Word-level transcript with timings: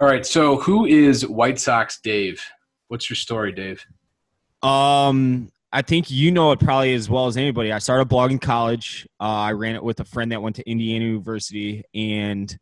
All 0.00 0.08
right. 0.08 0.24
So, 0.24 0.58
who 0.58 0.86
is 0.86 1.26
White 1.26 1.60
Sox 1.60 2.00
Dave? 2.00 2.42
What's 2.88 3.10
your 3.10 3.16
story, 3.16 3.52
Dave? 3.52 3.84
Um, 4.62 5.52
I 5.72 5.82
think 5.82 6.10
you 6.10 6.30
know 6.30 6.52
it 6.52 6.58
probably 6.58 6.94
as 6.94 7.10
well 7.10 7.26
as 7.26 7.36
anybody. 7.36 7.70
I 7.70 7.80
started 7.80 8.02
a 8.02 8.06
blog 8.06 8.30
in 8.30 8.38
college. 8.38 9.06
Uh, 9.20 9.24
I 9.24 9.52
ran 9.52 9.74
it 9.74 9.84
with 9.84 10.00
a 10.00 10.04
friend 10.04 10.32
that 10.32 10.40
went 10.40 10.56
to 10.56 10.68
Indiana 10.68 11.04
University, 11.04 11.84
and 11.94 12.58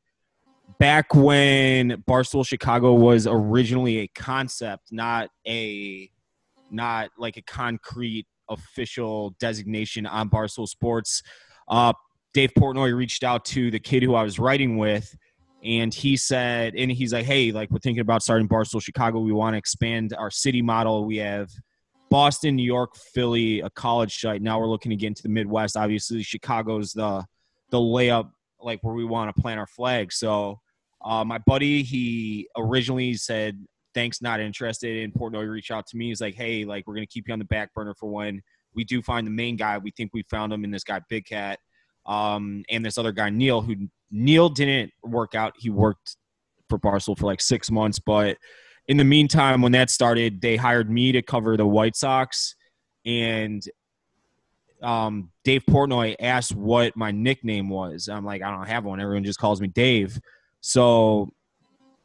back 0.81 1.15
when 1.15 2.03
Barstool 2.09 2.45
Chicago 2.45 2.95
was 2.95 3.29
originally 3.29 3.99
a 3.99 4.09
concept, 4.09 4.89
not 4.91 5.31
a 5.47 6.11
not 6.73 7.11
like 7.19 7.37
a 7.37 7.43
concrete 7.43 8.27
official 8.49 9.31
designation 9.39 10.07
on 10.07 10.29
Barstool 10.29 10.67
Sports. 10.67 11.23
Uh, 11.69 11.93
Dave 12.35 12.51
Portnoy 12.59 12.97
reached 12.97 13.23
out 13.23 13.45
to 13.47 13.71
the 13.71 13.79
kid 13.79 14.03
who 14.03 14.17
I 14.17 14.25
was 14.25 14.41
writing 14.41 14.77
with, 14.77 15.17
and 15.65 15.93
he 15.93 16.17
said, 16.17 16.75
and 16.77 16.91
he's 16.91 17.13
like, 17.13 17.25
"Hey, 17.25 17.51
like 17.51 17.71
we're 17.71 17.79
thinking 17.79 18.01
about 18.01 18.23
starting 18.23 18.49
Barstool 18.49 18.83
Chicago. 18.83 19.21
We 19.21 19.33
want 19.33 19.55
to 19.55 19.59
expand 19.59 20.15
our 20.17 20.31
city 20.31 20.63
model. 20.63 21.05
We 21.05 21.17
have 21.17 21.51
Boston, 22.11 22.57
New 22.57 22.65
York, 22.65 22.97
Philly, 22.97 23.61
a 23.61 23.71
college 23.71 24.21
site. 24.21 24.41
Now 24.41 24.61
we're 24.61 24.69
looking 24.69 24.91
to 24.91 24.97
get 24.97 25.09
into 25.09 25.23
the 25.23 25.29
Midwest. 25.29 25.77
Obviously, 25.77 26.23
Chicago's 26.23 26.93
the 26.93 27.25
the 27.71 27.79
layup, 27.79 28.31
like 28.61 28.81
where 28.83 28.95
we 28.95 29.05
want 29.05 29.35
to 29.35 29.43
plant 29.43 29.59
our 29.59 29.67
flag. 29.67 30.13
So, 30.13 30.61
uh, 31.05 31.25
my 31.25 31.39
buddy, 31.39 31.83
he 31.83 32.49
originally 32.57 33.15
said, 33.15 33.59
"Thanks, 33.95 34.23
not 34.23 34.41
interested." 34.41 35.03
And 35.03 35.13
Portnoy 35.13 35.51
reached 35.51 35.73
out 35.73 35.87
to 35.89 35.97
me. 35.97 36.09
He's 36.09 36.21
like, 36.21 36.35
"Hey, 36.35 36.65
like 36.65 36.87
we're 36.87 36.95
gonna 36.95 37.07
keep 37.07 37.27
you 37.27 37.33
on 37.33 37.41
the 37.41 37.45
back 37.47 37.75
burner 37.75 37.95
for 37.95 38.09
when 38.09 38.43
we 38.75 38.85
do 38.85 39.03
find 39.03 39.27
the 39.27 39.33
main 39.33 39.57
guy. 39.57 39.77
We 39.79 39.91
think 39.91 40.13
we 40.15 40.23
found 40.31 40.53
him 40.53 40.63
in 40.65 40.71
this 40.71 40.85
guy, 40.85 41.01
Big 41.09 41.27
Cat." 41.27 41.59
Um, 42.09 42.65
and 42.71 42.85
this 42.85 42.99
other 42.99 43.13
guy, 43.13 43.31
Neil, 43.31 43.61
who 43.61 43.77
Neil 44.11 44.49
didn't 44.49 44.91
work 45.05 45.35
out. 45.35 45.53
He 45.57 45.71
worked 45.71 46.17
for 46.69 46.79
Barstool 46.79 47.17
for 47.17 47.27
like 47.27 47.41
six 47.41 47.71
months, 47.71 47.99
but 47.99 48.37
in 48.89 48.97
the 48.97 49.05
meantime, 49.05 49.61
when 49.61 49.73
that 49.73 49.91
started, 49.91 50.41
they 50.41 50.57
hired 50.57 50.91
me 50.91 51.13
to 51.13 51.23
cover 51.23 51.57
the 51.57 51.67
White 51.67 51.95
Sox, 51.95 52.57
and 53.05 53.63
um, 54.83 55.31
Dave 55.45 55.65
Portnoy 55.67 56.17
asked 56.21 56.55
what 56.55 56.97
my 56.97 57.11
nickname 57.11 57.69
was. 57.69 58.09
I'm 58.09 58.25
like, 58.25 58.43
I 58.43 58.51
don't 58.51 58.67
have 58.67 58.85
one. 58.85 59.01
Everyone 59.01 59.25
just 59.25 59.39
calls 59.39 59.61
me 59.61 59.69
Dave. 59.69 60.19
So 60.61 61.31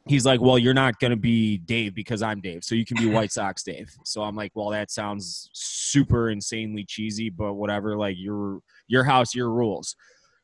he's 0.06 0.26
like, 0.26 0.40
Well, 0.40 0.58
you're 0.58 0.74
not 0.74 0.98
gonna 1.00 1.16
be 1.16 1.58
Dave 1.58 1.94
because 1.94 2.22
I'm 2.22 2.40
Dave, 2.40 2.64
so 2.64 2.74
you 2.74 2.84
can 2.84 2.96
be 2.96 3.06
White 3.06 3.32
Sox 3.32 3.62
Dave. 3.62 3.94
So 4.04 4.22
I'm 4.22 4.36
like, 4.36 4.52
Well, 4.54 4.70
that 4.70 4.90
sounds 4.90 5.48
super 5.52 6.30
insanely 6.30 6.84
cheesy, 6.84 7.30
but 7.30 7.54
whatever. 7.54 7.96
Like 7.96 8.16
your 8.18 8.60
your 8.86 9.04
house, 9.04 9.34
your 9.34 9.50
rules. 9.50 9.96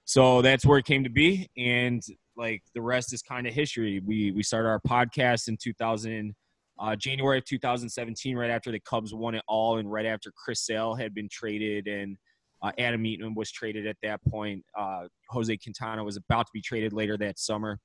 So 0.05 0.43
that's 0.43 0.67
where 0.67 0.79
it 0.79 0.87
came 0.87 1.05
to 1.05 1.11
be, 1.11 1.49
and 1.57 2.03
like 2.37 2.63
the 2.75 2.83
rest 2.83 3.13
is 3.13 3.23
kind 3.23 3.47
of 3.47 3.55
history. 3.55 4.01
We 4.05 4.33
we 4.33 4.43
started 4.43 4.69
our 4.69 4.81
podcast 4.81 5.47
in 5.47 5.57
2000, 5.57 6.35
uh, 6.81 6.97
January 6.97 7.39
of 7.39 7.45
2017, 7.45 8.37
right 8.37 8.51
after 8.51 8.73
the 8.73 8.81
Cubs 8.81 9.15
won 9.15 9.35
it 9.35 9.45
all, 9.47 9.79
and 9.79 9.91
right 9.91 10.07
after 10.07 10.33
Chris 10.33 10.67
Sale 10.67 10.95
had 10.95 11.15
been 11.15 11.29
traded 11.31 11.87
and 11.87 12.17
uh, 12.63 12.73
Adam 12.79 13.07
Eaton 13.07 13.35
was 13.35 13.51
traded 13.53 13.87
at 13.87 13.97
that 14.03 14.21
point. 14.29 14.65
Uh, 14.77 15.05
Jose 15.29 15.57
Quintana 15.59 16.03
was 16.03 16.17
about 16.17 16.47
to 16.47 16.53
be 16.53 16.61
traded 16.61 16.93
later 16.93 17.17
that 17.19 17.39
summer, 17.39 17.79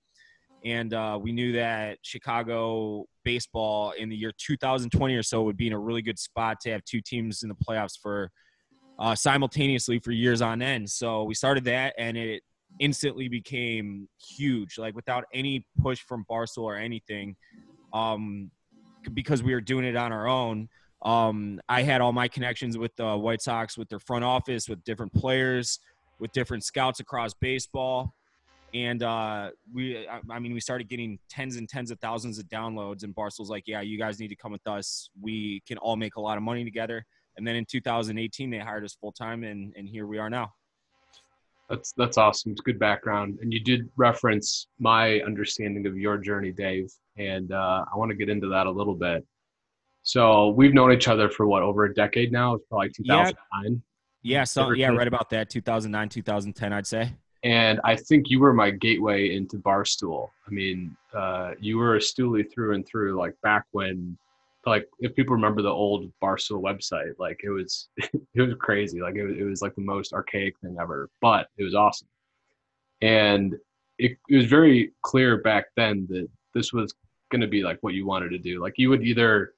and 0.63 0.93
uh, 0.93 1.19
we 1.21 1.31
knew 1.31 1.51
that 1.53 1.99
Chicago 2.01 3.05
baseball 3.23 3.91
in 3.91 4.09
the 4.09 4.15
year 4.15 4.31
2020 4.37 5.13
or 5.13 5.21
so 5.21 5.43
would 5.43 5.57
be 5.57 5.67
in 5.67 5.73
a 5.73 5.79
really 5.79 6.01
good 6.01 6.17
spot 6.17 6.59
to 6.61 6.71
have 6.71 6.83
two 6.85 7.01
teams 7.01 7.43
in 7.43 7.49
the 7.49 7.55
playoffs 7.55 7.99
for. 8.01 8.31
Uh, 8.97 9.13
simultaneously 9.13 9.99
for 9.99 10.11
years 10.11 10.41
on 10.41 10.61
end. 10.61 10.89
So 10.89 11.25
we 11.25 11.33
started 11.33 11.65
that, 11.65 11.93
and 11.97 12.15
it 12.15 12.43
instantly 12.79 13.27
became 13.27 14.07
huge, 14.17 14.77
like 14.77 14.95
without 14.95 15.25
any 15.33 15.65
push 15.81 15.99
from 15.99 16.25
Barstool 16.29 16.63
or 16.63 16.77
anything, 16.77 17.35
um, 17.91 18.49
because 19.13 19.43
we 19.43 19.53
were 19.53 19.59
doing 19.59 19.83
it 19.83 19.97
on 19.97 20.13
our 20.13 20.27
own. 20.27 20.69
Um, 21.01 21.59
I 21.67 21.83
had 21.83 21.99
all 21.99 22.13
my 22.13 22.29
connections 22.29 22.77
with 22.77 22.95
the 22.95 23.17
White 23.17 23.41
Sox, 23.41 23.77
with 23.77 23.89
their 23.89 23.99
front 23.99 24.23
office, 24.23 24.69
with 24.69 24.81
different 24.85 25.13
players, 25.13 25.79
with 26.19 26.31
different 26.31 26.63
scouts 26.63 27.01
across 27.01 27.33
baseball. 27.33 28.13
And 28.73 29.03
uh, 29.03 29.51
we, 29.73 30.07
I 30.29 30.39
mean, 30.39 30.53
we 30.53 30.59
started 30.59 30.89
getting 30.89 31.19
tens 31.29 31.57
and 31.57 31.67
tens 31.67 31.91
of 31.91 31.99
thousands 31.99 32.39
of 32.39 32.45
downloads. 32.45 33.03
And 33.03 33.13
Barstool's 33.13 33.49
like, 33.49 33.63
yeah, 33.67 33.81
you 33.81 33.97
guys 33.97 34.19
need 34.19 34.29
to 34.29 34.35
come 34.35 34.51
with 34.51 34.67
us. 34.67 35.09
We 35.21 35.61
can 35.67 35.77
all 35.77 35.95
make 35.95 36.15
a 36.15 36.21
lot 36.21 36.37
of 36.37 36.43
money 36.43 36.63
together. 36.63 37.05
And 37.37 37.45
then 37.45 37.55
in 37.55 37.65
2018, 37.65 38.49
they 38.49 38.59
hired 38.59 38.83
us 38.83 38.95
full 38.99 39.11
time, 39.11 39.43
and, 39.43 39.73
and 39.75 39.87
here 39.87 40.07
we 40.07 40.17
are 40.17 40.29
now. 40.29 40.53
That's 41.69 41.93
that's 41.97 42.17
awesome. 42.17 42.51
It's 42.51 42.61
good 42.61 42.77
background, 42.77 43.39
and 43.41 43.51
you 43.51 43.59
did 43.59 43.89
reference 43.95 44.67
my 44.79 45.19
understanding 45.21 45.87
of 45.87 45.97
your 45.97 46.17
journey, 46.17 46.51
Dave, 46.51 46.91
and 47.17 47.51
uh, 47.51 47.85
I 47.91 47.97
want 47.97 48.11
to 48.11 48.15
get 48.15 48.29
into 48.29 48.47
that 48.49 48.67
a 48.67 48.71
little 48.71 48.93
bit. 48.93 49.25
So 50.03 50.49
we've 50.49 50.73
known 50.73 50.91
each 50.91 51.07
other 51.07 51.29
for 51.29 51.47
what 51.47 51.63
over 51.63 51.85
a 51.85 51.93
decade 51.93 52.31
now. 52.31 52.53
It's 52.53 52.65
probably 52.69 52.89
2009. 52.89 53.81
Yeah, 54.21 54.39
yeah 54.39 54.43
so 54.43 54.71
yeah, 54.71 54.89
right 54.89 55.07
about 55.07 55.31
that. 55.31 55.49
2009, 55.49 56.09
2010, 56.09 56.73
I'd 56.73 56.85
say. 56.85 57.11
And 57.43 57.79
I 57.83 57.95
think 57.95 58.29
you 58.29 58.39
were 58.39 58.53
my 58.53 58.69
gateway 58.69 59.35
into 59.35 59.57
Barstool. 59.57 60.29
I 60.47 60.51
mean, 60.51 60.95
uh, 61.15 61.51
you 61.59 61.77
were 61.77 61.95
a 61.95 61.99
stoolie 61.99 62.45
through 62.51 62.75
and 62.75 62.87
through. 62.87 63.17
Like 63.17 63.33
back 63.41 63.65
when 63.71 64.15
like 64.65 64.87
if 64.99 65.15
people 65.15 65.35
remember 65.35 65.61
the 65.61 65.69
old 65.69 66.11
Barstool 66.21 66.61
website, 66.61 67.13
like 67.19 67.41
it 67.43 67.49
was 67.49 67.89
it 67.97 68.41
was 68.41 68.53
crazy. 68.59 69.01
Like 69.01 69.15
it 69.15 69.25
was, 69.25 69.37
it 69.37 69.43
was 69.43 69.61
like 69.61 69.75
the 69.75 69.81
most 69.81 70.13
archaic 70.13 70.59
thing 70.59 70.77
ever, 70.79 71.09
but 71.21 71.47
it 71.57 71.63
was 71.63 71.75
awesome. 71.75 72.07
And 73.01 73.55
it, 73.97 74.17
it 74.29 74.35
was 74.35 74.45
very 74.45 74.91
clear 75.01 75.37
back 75.37 75.65
then 75.75 76.07
that 76.09 76.27
this 76.53 76.73
was 76.73 76.93
going 77.31 77.41
to 77.41 77.47
be 77.47 77.63
like 77.63 77.77
what 77.81 77.93
you 77.93 78.05
wanted 78.05 78.29
to 78.29 78.37
do. 78.37 78.61
Like 78.61 78.73
you 78.77 78.89
would 78.89 79.03
either 79.03 79.53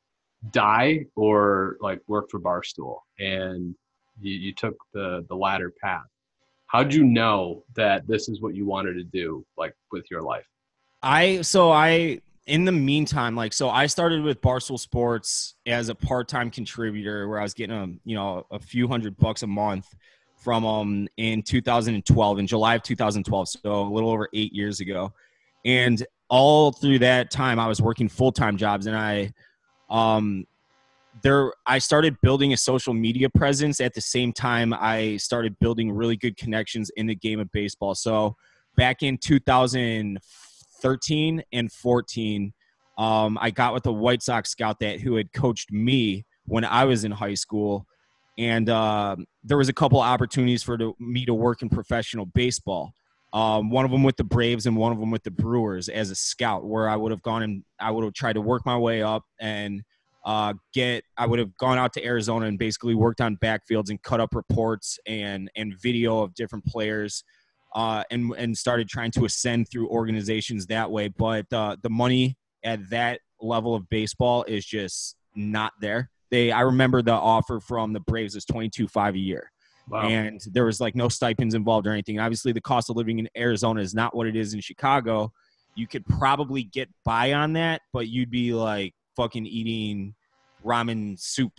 die 0.51 1.05
or 1.15 1.77
like 1.79 2.01
work 2.07 2.29
for 2.29 2.39
Barstool, 2.39 2.99
and 3.19 3.75
you, 4.19 4.33
you 4.33 4.53
took 4.53 4.75
the 4.93 5.25
the 5.29 5.35
latter 5.35 5.73
path. 5.81 6.05
How'd 6.67 6.93
you 6.93 7.05
know 7.05 7.63
that 7.75 8.05
this 8.07 8.27
is 8.27 8.41
what 8.41 8.55
you 8.55 8.65
wanted 8.65 8.95
to 8.95 9.03
do, 9.03 9.45
like 9.57 9.73
with 9.91 10.11
your 10.11 10.21
life? 10.21 10.45
I 11.01 11.41
so 11.41 11.71
I 11.71 12.19
in 12.47 12.63
the 12.63 12.71
meantime, 12.71 13.35
like 13.35 13.51
so, 13.51 13.69
I 13.69 13.85
started 13.87 14.23
with 14.23 14.41
Barstool 14.41 14.79
Sports 14.79 15.55
as 15.65 15.89
a 15.89 15.95
part-time 15.95 16.49
contributor, 16.49 17.27
where 17.27 17.39
I 17.39 17.43
was 17.43 17.53
getting 17.53 17.75
a 17.75 17.87
you 18.05 18.15
know 18.15 18.45
a 18.51 18.59
few 18.59 18.87
hundred 18.87 19.17
bucks 19.17 19.43
a 19.43 19.47
month 19.47 19.85
from 20.37 20.65
um 20.65 21.07
in 21.17 21.43
2012 21.43 22.39
in 22.39 22.47
July 22.47 22.75
of 22.75 22.83
2012, 22.83 23.49
so 23.49 23.59
a 23.65 23.91
little 23.91 24.09
over 24.09 24.29
eight 24.33 24.53
years 24.53 24.79
ago, 24.79 25.13
and 25.65 26.05
all 26.29 26.71
through 26.71 26.99
that 26.99 27.31
time, 27.31 27.59
I 27.59 27.67
was 27.67 27.81
working 27.81 28.07
full-time 28.09 28.57
jobs, 28.57 28.87
and 28.87 28.95
I 28.95 29.31
um 29.89 30.45
there 31.21 31.51
I 31.65 31.79
started 31.79 32.15
building 32.21 32.53
a 32.53 32.57
social 32.57 32.93
media 32.93 33.29
presence 33.29 33.81
at 33.81 33.93
the 33.93 34.01
same 34.01 34.31
time 34.31 34.73
I 34.73 35.17
started 35.17 35.57
building 35.59 35.91
really 35.91 36.15
good 36.15 36.37
connections 36.37 36.91
in 36.91 37.07
the 37.07 37.15
game 37.15 37.39
of 37.39 37.51
baseball. 37.51 37.95
So 37.95 38.35
back 38.77 39.03
in 39.03 39.17
2004 39.17 40.21
13 40.81 41.43
and 41.51 41.71
14, 41.71 42.53
um, 42.97 43.37
I 43.39 43.51
got 43.51 43.73
with 43.73 43.85
a 43.85 43.91
White 43.91 44.23
Sox 44.23 44.49
scout 44.49 44.79
that 44.79 44.99
who 44.99 45.15
had 45.15 45.31
coached 45.33 45.71
me 45.71 46.25
when 46.45 46.65
I 46.65 46.85
was 46.85 47.03
in 47.03 47.11
high 47.11 47.35
school, 47.35 47.85
and 48.37 48.69
uh, 48.69 49.15
there 49.43 49.57
was 49.57 49.69
a 49.69 49.73
couple 49.73 49.99
opportunities 49.99 50.63
for 50.63 50.77
to, 50.77 50.95
me 50.99 51.25
to 51.25 51.33
work 51.33 51.61
in 51.61 51.69
professional 51.69 52.25
baseball. 52.25 52.93
Um, 53.33 53.69
one 53.69 53.85
of 53.85 53.91
them 53.91 54.03
with 54.03 54.15
the 54.15 54.23
Braves 54.23 54.65
and 54.65 54.77
one 54.77 54.91
of 54.91 54.99
them 54.99 55.11
with 55.11 55.23
the 55.23 55.31
Brewers 55.31 55.89
as 55.89 56.11
a 56.11 56.15
scout, 56.15 56.65
where 56.65 56.89
I 56.89 56.95
would 56.95 57.11
have 57.11 57.21
gone 57.21 57.43
and 57.43 57.63
I 57.79 57.91
would 57.91 58.03
have 58.03 58.13
tried 58.13 58.33
to 58.33 58.41
work 58.41 58.65
my 58.65 58.77
way 58.77 59.03
up 59.03 59.23
and 59.39 59.83
uh, 60.25 60.53
get. 60.73 61.03
I 61.17 61.25
would 61.25 61.39
have 61.39 61.55
gone 61.57 61.77
out 61.77 61.93
to 61.93 62.05
Arizona 62.05 62.45
and 62.47 62.57
basically 62.57 62.95
worked 62.95 63.21
on 63.21 63.37
backfields 63.37 63.89
and 63.89 64.01
cut 64.01 64.21
up 64.21 64.33
reports 64.33 64.97
and 65.05 65.51
and 65.55 65.75
video 65.79 66.21
of 66.21 66.33
different 66.35 66.65
players 66.65 67.23
uh, 67.75 68.03
and 68.11 68.33
and 68.37 68.57
started 68.57 68.87
trying 68.87 69.11
to 69.11 69.25
ascend 69.25 69.69
through 69.69 69.89
organizations 69.89 70.65
that 70.67 70.89
way. 70.89 71.07
But 71.07 71.51
uh, 71.51 71.77
the 71.81 71.89
money 71.89 72.37
at 72.63 72.89
that 72.89 73.21
level 73.41 73.75
of 73.75 73.89
baseball 73.89 74.43
is 74.43 74.65
just 74.65 75.15
not 75.35 75.73
there. 75.79 76.09
They 76.31 76.51
I 76.51 76.61
remember 76.61 77.01
the 77.01 77.13
offer 77.13 77.59
from 77.59 77.93
the 77.93 77.99
Braves 77.99 78.35
is 78.35 78.45
twenty 78.45 78.69
two 78.69 78.87
five 78.87 79.15
a 79.15 79.19
year. 79.19 79.51
Wow. 79.89 80.01
And 80.01 80.41
there 80.51 80.65
was 80.65 80.81
like 80.81 80.95
no 80.95 81.07
stipends 81.07 81.55
involved 81.55 81.87
or 81.87 81.91
anything. 81.91 82.19
obviously, 82.19 82.51
the 82.51 82.61
cost 82.61 82.89
of 82.89 82.97
living 82.97 83.19
in 83.19 83.29
Arizona 83.37 83.79
is 83.81 83.93
not 83.93 84.13
what 84.13 84.27
it 84.27 84.35
is 84.35 84.53
in 84.53 84.59
Chicago. 84.59 85.31
You 85.75 85.87
could 85.87 86.05
probably 86.05 86.63
get 86.63 86.89
by 87.05 87.33
on 87.33 87.53
that, 87.53 87.81
but 87.93 88.09
you'd 88.09 88.31
be 88.31 88.53
like 88.53 88.93
fucking 89.15 89.45
eating 89.45 90.13
ramen 90.65 91.17
soup 91.19 91.53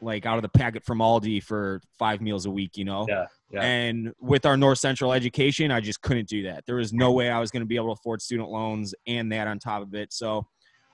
like 0.00 0.26
out 0.26 0.36
of 0.36 0.42
the 0.42 0.48
packet 0.48 0.84
from 0.84 0.98
Aldi 0.98 1.42
for 1.42 1.80
five 1.98 2.20
meals 2.20 2.46
a 2.46 2.50
week, 2.50 2.76
you 2.76 2.84
know? 2.84 3.06
Yeah. 3.08 3.26
yeah. 3.50 3.62
And 3.62 4.12
with 4.20 4.46
our 4.46 4.56
North 4.56 4.78
Central 4.78 5.12
education, 5.12 5.70
I 5.70 5.80
just 5.80 6.02
couldn't 6.02 6.28
do 6.28 6.42
that. 6.44 6.64
There 6.66 6.76
was 6.76 6.92
no 6.92 7.12
way 7.12 7.30
I 7.30 7.40
was 7.40 7.50
going 7.50 7.62
to 7.62 7.66
be 7.66 7.76
able 7.76 7.86
to 7.94 8.00
afford 8.00 8.20
student 8.20 8.50
loans 8.50 8.94
and 9.06 9.30
that 9.32 9.46
on 9.46 9.58
top 9.58 9.82
of 9.82 9.94
it. 9.94 10.12
So 10.12 10.46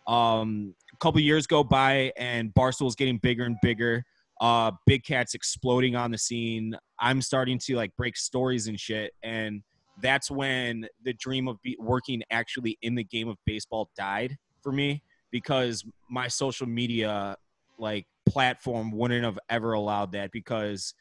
um, 0.06 0.74
a 0.92 0.96
couple 0.98 1.20
years 1.20 1.46
go 1.46 1.62
by 1.64 2.12
and 2.16 2.52
Barstool's 2.54 2.94
getting 2.94 3.18
bigger 3.18 3.44
and 3.44 3.56
bigger. 3.62 4.04
Uh, 4.40 4.72
Big 4.86 5.04
Cat's 5.04 5.34
exploding 5.34 5.96
on 5.96 6.10
the 6.10 6.18
scene. 6.18 6.74
I'm 6.98 7.20
starting 7.20 7.58
to 7.66 7.76
like 7.76 7.94
break 7.96 8.16
stories 8.16 8.68
and 8.68 8.78
shit. 8.80 9.12
And 9.22 9.62
that's 10.02 10.30
when 10.30 10.86
the 11.04 11.12
dream 11.12 11.46
of 11.46 11.60
be, 11.62 11.76
working 11.78 12.22
actually 12.30 12.78
in 12.82 12.94
the 12.94 13.04
game 13.04 13.28
of 13.28 13.36
baseball 13.44 13.90
died 13.96 14.36
for 14.62 14.72
me 14.72 15.02
because 15.30 15.84
my 16.08 16.26
social 16.26 16.66
media 16.66 17.36
like 17.80 18.06
platform 18.28 18.92
wouldn't 18.92 19.24
have 19.24 19.38
ever 19.48 19.72
allowed 19.72 20.12
that 20.12 20.30
because 20.30 20.94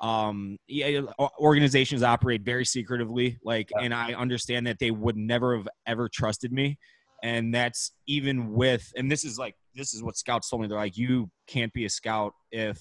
um 0.00 0.58
yeah 0.68 1.00
organizations 1.38 2.02
operate 2.02 2.42
very 2.42 2.64
secretively 2.64 3.38
like 3.44 3.70
yeah. 3.70 3.84
and 3.84 3.94
i 3.94 4.12
understand 4.12 4.66
that 4.66 4.78
they 4.78 4.90
would 4.90 5.16
never 5.16 5.56
have 5.56 5.68
ever 5.86 6.08
trusted 6.08 6.52
me 6.52 6.76
and 7.22 7.54
that's 7.54 7.92
even 8.06 8.52
with 8.52 8.92
and 8.96 9.10
this 9.10 9.24
is 9.24 9.38
like 9.38 9.54
this 9.74 9.94
is 9.94 10.02
what 10.02 10.16
scouts 10.16 10.50
told 10.50 10.62
me 10.62 10.68
they're 10.68 10.76
like 10.76 10.96
you 10.96 11.30
can't 11.46 11.72
be 11.72 11.84
a 11.84 11.88
scout 11.88 12.34
if 12.50 12.78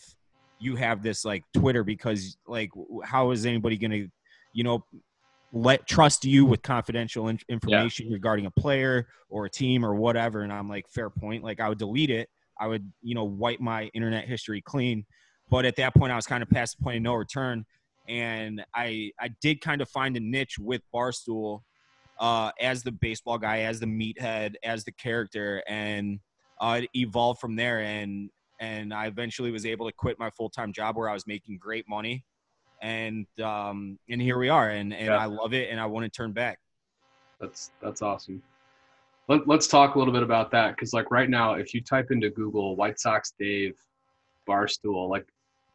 you 0.59 0.75
have 0.75 1.03
this 1.03 1.23
like 1.23 1.43
twitter 1.55 1.83
because 1.83 2.37
like 2.47 2.69
how 3.05 3.31
is 3.31 3.45
anybody 3.45 3.77
gonna 3.77 4.05
you 4.53 4.63
know 4.63 4.83
let 5.53 5.87
trust 5.87 6.25
you 6.25 6.45
with 6.45 6.63
confidential 6.63 7.27
in- 7.27 7.39
information 7.47 8.07
yeah. 8.07 8.13
regarding 8.13 8.47
a 8.47 8.51
player 8.51 9.07
or 9.29 9.45
a 9.45 9.49
team 9.49 9.85
or 9.85 9.93
whatever 9.93 10.41
and 10.41 10.51
i'm 10.51 10.67
like 10.67 10.87
fair 10.89 11.09
point 11.09 11.43
like 11.43 11.59
i 11.59 11.69
would 11.69 11.77
delete 11.77 12.09
it 12.09 12.27
i 12.59 12.67
would 12.67 12.91
you 13.01 13.15
know 13.15 13.23
wipe 13.23 13.59
my 13.59 13.85
internet 13.93 14.25
history 14.25 14.61
clean 14.61 15.05
but 15.49 15.65
at 15.65 15.75
that 15.75 15.93
point 15.95 16.11
i 16.11 16.15
was 16.15 16.25
kind 16.25 16.43
of 16.43 16.49
past 16.49 16.77
the 16.77 16.83
point 16.83 16.97
of 16.97 17.03
no 17.03 17.13
return 17.13 17.65
and 18.07 18.63
i 18.75 19.11
i 19.19 19.29
did 19.41 19.61
kind 19.61 19.81
of 19.81 19.89
find 19.89 20.17
a 20.17 20.19
niche 20.19 20.57
with 20.59 20.81
barstool 20.93 21.61
uh, 22.19 22.51
as 22.61 22.83
the 22.83 22.91
baseball 22.91 23.39
guy 23.39 23.61
as 23.61 23.79
the 23.79 23.85
meathead 23.85 24.53
as 24.63 24.83
the 24.83 24.91
character 24.91 25.63
and 25.67 26.19
uh, 26.61 26.79
it 26.81 26.89
evolved 26.95 27.39
from 27.39 27.55
there 27.55 27.79
and 27.79 28.29
and 28.59 28.93
i 28.93 29.07
eventually 29.07 29.51
was 29.51 29.65
able 29.65 29.87
to 29.87 29.93
quit 29.93 30.19
my 30.19 30.29
full-time 30.29 30.71
job 30.71 30.95
where 30.95 31.09
i 31.09 31.13
was 31.13 31.25
making 31.25 31.57
great 31.57 31.85
money 31.89 32.23
and 32.83 33.25
um, 33.41 33.97
and 34.09 34.21
here 34.21 34.37
we 34.37 34.49
are, 34.49 34.69
and 34.69 34.93
and 34.93 35.07
yeah. 35.07 35.17
I 35.17 35.25
love 35.25 35.53
it, 35.53 35.71
and 35.71 35.79
I 35.79 35.85
want 35.85 36.03
to 36.03 36.09
turn 36.09 36.33
back. 36.33 36.59
That's 37.39 37.71
that's 37.81 38.01
awesome. 38.01 38.43
Let, 39.29 39.47
let's 39.47 39.67
talk 39.67 39.95
a 39.95 39.99
little 39.99 40.13
bit 40.13 40.23
about 40.23 40.51
that 40.51 40.75
because 40.75 40.93
like 40.93 41.09
right 41.11 41.29
now, 41.29 41.53
if 41.53 41.73
you 41.73 41.81
type 41.81 42.11
into 42.11 42.29
Google 42.29 42.75
White 42.75 42.99
Sox 42.99 43.33
Dave 43.39 43.75
Barstool, 44.47 45.09
like 45.09 45.27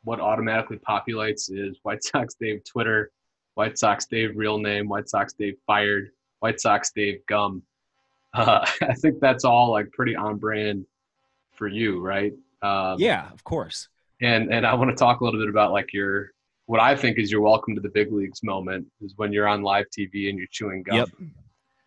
what 0.05 0.21
automatically 0.21 0.79
populates 0.79 1.51
is 1.51 1.79
White 1.83 2.05
Sox 2.05 2.35
Dave 2.41 2.63
Twitter, 2.65 3.11
White 3.55 3.79
Sox 3.79 4.07
Dave 4.07 4.37
real 4.37 4.59
name, 4.59 4.89
White 4.89 5.09
Sox 5.09 5.33
Dave 5.33 5.57
fired, 5.67 6.11
White 6.41 6.61
Sox 6.61 6.91
Dave 6.93 7.25
gum. 7.27 7.63
Uh, 8.35 8.65
I 8.83 8.93
think 8.93 9.21
that's 9.21 9.47
all 9.47 9.71
like 9.71 9.91
pretty 9.91 10.15
on 10.15 10.37
brand 10.37 10.85
for 11.53 11.67
you, 11.67 11.99
right? 11.99 12.35
Um, 12.61 12.97
yeah, 12.99 13.33
of 13.33 13.43
course. 13.43 13.89
And 14.21 14.53
and 14.53 14.67
I 14.67 14.75
want 14.75 14.91
to 14.91 14.95
talk 14.95 15.23
a 15.23 15.25
little 15.25 15.41
bit 15.41 15.49
about 15.49 15.73
like 15.73 15.95
your 15.95 16.33
what 16.67 16.79
I 16.79 16.95
think 16.95 17.19
is 17.19 17.33
your 17.33 17.41
welcome 17.41 17.75
to 17.75 17.81
the 17.81 17.89
big 17.89 18.13
leagues 18.13 18.43
moment 18.43 18.87
is 19.01 19.15
when 19.17 19.33
you're 19.33 19.49
on 19.49 19.63
live 19.63 19.87
TV 19.87 20.29
and 20.29 20.39
you're 20.39 20.47
chewing 20.51 20.83
gum. 20.83 20.97
Yep. 20.97 21.09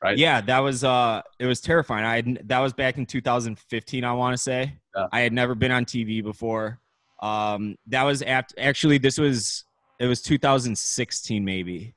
Right. 0.02 0.18
Yeah, 0.18 0.42
that 0.42 0.60
was 0.60 0.84
uh, 0.84 1.22
it 1.38 1.46
was 1.46 1.62
terrifying. 1.62 2.06
I 2.06 2.16
had, 2.16 2.42
that 2.46 2.60
was 2.60 2.74
back 2.74 2.98
in 2.98 3.06
2015. 3.06 4.04
I 4.04 4.14
want 4.14 4.36
to 4.36 4.42
say 4.42 4.74
yeah. 4.96 5.08
I 5.12 5.22
had 5.22 5.32
never 5.32 5.54
been 5.54 5.72
on 5.72 5.86
TV 5.86 6.24
before. 6.24 6.80
Um, 7.22 7.76
that 7.88 8.04
was 8.04 8.24
after 8.24 8.56
actually 8.60 8.98
this 8.98 9.20
was 9.20 9.64
it 10.00 10.08
was 10.08 10.22
2016 10.24 11.46
maybe. 11.46 11.94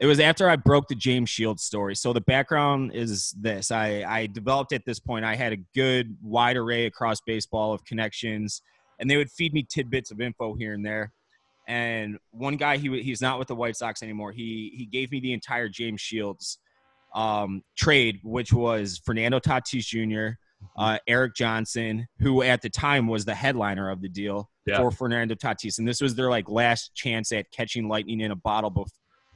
It 0.00 0.06
was 0.06 0.20
after 0.20 0.48
I 0.48 0.56
broke 0.56 0.88
the 0.88 0.94
James 0.94 1.30
Shields 1.30 1.62
story. 1.62 1.94
So 1.94 2.12
the 2.12 2.20
background 2.20 2.92
is 2.94 3.34
this: 3.40 3.70
I 3.70 4.04
I 4.06 4.26
developed 4.26 4.74
at 4.74 4.84
this 4.84 5.00
point. 5.00 5.24
I 5.24 5.34
had 5.34 5.54
a 5.54 5.58
good 5.74 6.14
wide 6.22 6.58
array 6.58 6.84
across 6.84 7.22
baseball 7.22 7.72
of 7.72 7.84
connections, 7.86 8.60
and 8.98 9.10
they 9.10 9.16
would 9.16 9.30
feed 9.30 9.54
me 9.54 9.62
tidbits 9.62 10.10
of 10.10 10.20
info 10.20 10.54
here 10.54 10.74
and 10.74 10.84
there 10.84 11.12
and 11.68 12.18
one 12.32 12.56
guy 12.56 12.76
he 12.76 13.00
he's 13.00 13.22
not 13.22 13.38
with 13.38 13.46
the 13.46 13.54
White 13.54 13.76
Sox 13.76 14.02
anymore. 14.02 14.32
He 14.32 14.72
he 14.76 14.86
gave 14.86 15.12
me 15.12 15.20
the 15.20 15.32
entire 15.32 15.68
James 15.68 16.00
Shields 16.00 16.58
um, 17.14 17.62
trade, 17.76 18.20
which 18.22 18.52
was 18.52 19.00
Fernando 19.04 19.38
Tatis 19.40 19.84
Jr., 19.84 20.36
uh, 20.76 20.98
Erik 21.06 21.34
Johnson, 21.34 22.06
who 22.18 22.42
at 22.42 22.60
the 22.62 22.68
time 22.68 23.06
was 23.06 23.24
the 23.24 23.34
headliner 23.34 23.90
of 23.90 24.02
the 24.02 24.08
deal 24.08 24.50
yeah. 24.66 24.78
for 24.78 24.90
Fernando 24.90 25.34
Tatis, 25.34 25.78
and 25.78 25.88
this 25.88 26.00
was 26.00 26.14
their 26.14 26.30
like 26.30 26.48
last 26.48 26.94
chance 26.94 27.32
at 27.32 27.50
catching 27.50 27.88
lightning 27.88 28.20
in 28.20 28.30
a 28.30 28.36
bottle. 28.36 28.70
Before, 28.70 28.86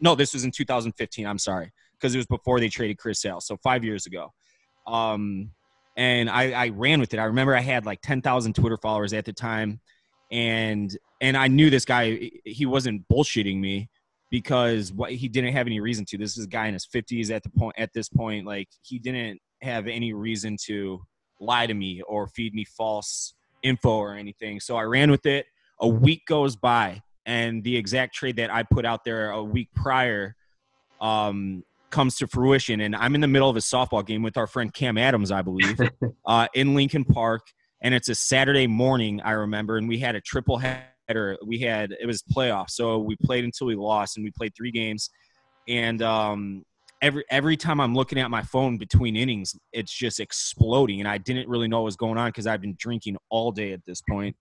no, 0.00 0.14
this 0.14 0.34
was 0.34 0.44
in 0.44 0.50
2015. 0.50 1.26
I'm 1.26 1.38
sorry, 1.38 1.72
because 1.98 2.14
it 2.14 2.18
was 2.18 2.26
before 2.26 2.60
they 2.60 2.68
traded 2.68 2.98
Chris 2.98 3.20
Sale, 3.20 3.40
so 3.40 3.56
five 3.56 3.84
years 3.84 4.06
ago. 4.06 4.32
Um, 4.86 5.50
and 5.96 6.28
I, 6.28 6.50
I 6.50 6.68
ran 6.68 7.00
with 7.00 7.14
it. 7.14 7.18
I 7.18 7.24
remember 7.24 7.56
I 7.56 7.60
had 7.60 7.86
like 7.86 8.00
10,000 8.02 8.54
Twitter 8.54 8.76
followers 8.76 9.12
at 9.12 9.24
the 9.24 9.32
time 9.32 9.80
and 10.30 10.96
and 11.20 11.36
I 11.36 11.48
knew 11.48 11.70
this 11.70 11.84
guy 11.84 12.30
he 12.44 12.66
wasn't 12.66 13.08
bullshitting 13.08 13.58
me 13.58 13.88
because 14.34 14.92
what 14.92 15.12
he 15.12 15.28
didn't 15.28 15.52
have 15.52 15.68
any 15.68 15.78
reason 15.78 16.04
to. 16.04 16.18
This 16.18 16.36
is 16.36 16.46
a 16.46 16.48
guy 16.48 16.66
in 16.66 16.72
his 16.72 16.84
50s 16.84 17.30
at 17.30 17.44
the 17.44 17.50
point 17.50 17.76
at 17.78 17.92
this 17.94 18.08
point 18.08 18.44
like 18.44 18.68
he 18.82 18.98
didn't 18.98 19.38
have 19.62 19.86
any 19.86 20.12
reason 20.12 20.56
to 20.64 21.00
lie 21.40 21.68
to 21.68 21.72
me 21.72 22.02
or 22.08 22.26
feed 22.26 22.52
me 22.52 22.64
false 22.64 23.34
info 23.62 23.90
or 23.90 24.16
anything. 24.16 24.58
So 24.58 24.76
I 24.76 24.82
ran 24.82 25.12
with 25.12 25.24
it. 25.24 25.46
A 25.78 25.86
week 25.86 26.22
goes 26.26 26.56
by 26.56 27.00
and 27.24 27.62
the 27.62 27.76
exact 27.76 28.16
trade 28.16 28.34
that 28.38 28.52
I 28.52 28.64
put 28.64 28.84
out 28.84 29.04
there 29.04 29.30
a 29.30 29.44
week 29.44 29.68
prior 29.72 30.34
um, 31.00 31.62
comes 31.90 32.16
to 32.16 32.26
fruition 32.26 32.80
and 32.80 32.96
I'm 32.96 33.14
in 33.14 33.20
the 33.20 33.28
middle 33.28 33.48
of 33.48 33.54
a 33.54 33.60
softball 33.60 34.04
game 34.04 34.24
with 34.24 34.36
our 34.36 34.48
friend 34.48 34.74
Cam 34.74 34.98
Adams, 34.98 35.30
I 35.30 35.42
believe, 35.42 35.78
uh, 36.26 36.48
in 36.54 36.74
Lincoln 36.74 37.04
Park 37.04 37.42
and 37.80 37.94
it's 37.94 38.08
a 38.08 38.16
Saturday 38.16 38.66
morning. 38.66 39.20
I 39.20 39.32
remember, 39.32 39.76
and 39.76 39.86
we 39.86 39.98
had 39.98 40.16
a 40.16 40.20
triple 40.20 40.58
header. 40.58 40.93
We 41.08 41.58
had 41.58 41.94
it 42.00 42.06
was 42.06 42.22
playoffs, 42.22 42.70
so 42.70 42.98
we 42.98 43.16
played 43.16 43.44
until 43.44 43.66
we 43.66 43.74
lost, 43.74 44.16
and 44.16 44.24
we 44.24 44.30
played 44.30 44.54
three 44.56 44.70
games. 44.70 45.10
And 45.68 46.02
um, 46.02 46.64
every 47.02 47.24
every 47.30 47.56
time 47.56 47.80
I'm 47.80 47.94
looking 47.94 48.18
at 48.18 48.30
my 48.30 48.42
phone 48.42 48.78
between 48.78 49.16
innings, 49.16 49.54
it's 49.72 49.92
just 49.92 50.20
exploding, 50.20 51.00
and 51.00 51.08
I 51.08 51.18
didn't 51.18 51.48
really 51.48 51.68
know 51.68 51.78
what 51.78 51.86
was 51.86 51.96
going 51.96 52.18
on 52.18 52.28
because 52.28 52.46
I've 52.46 52.60
been 52.60 52.76
drinking 52.78 53.16
all 53.30 53.52
day 53.52 53.72
at 53.72 53.84
this 53.86 54.02
point. 54.08 54.36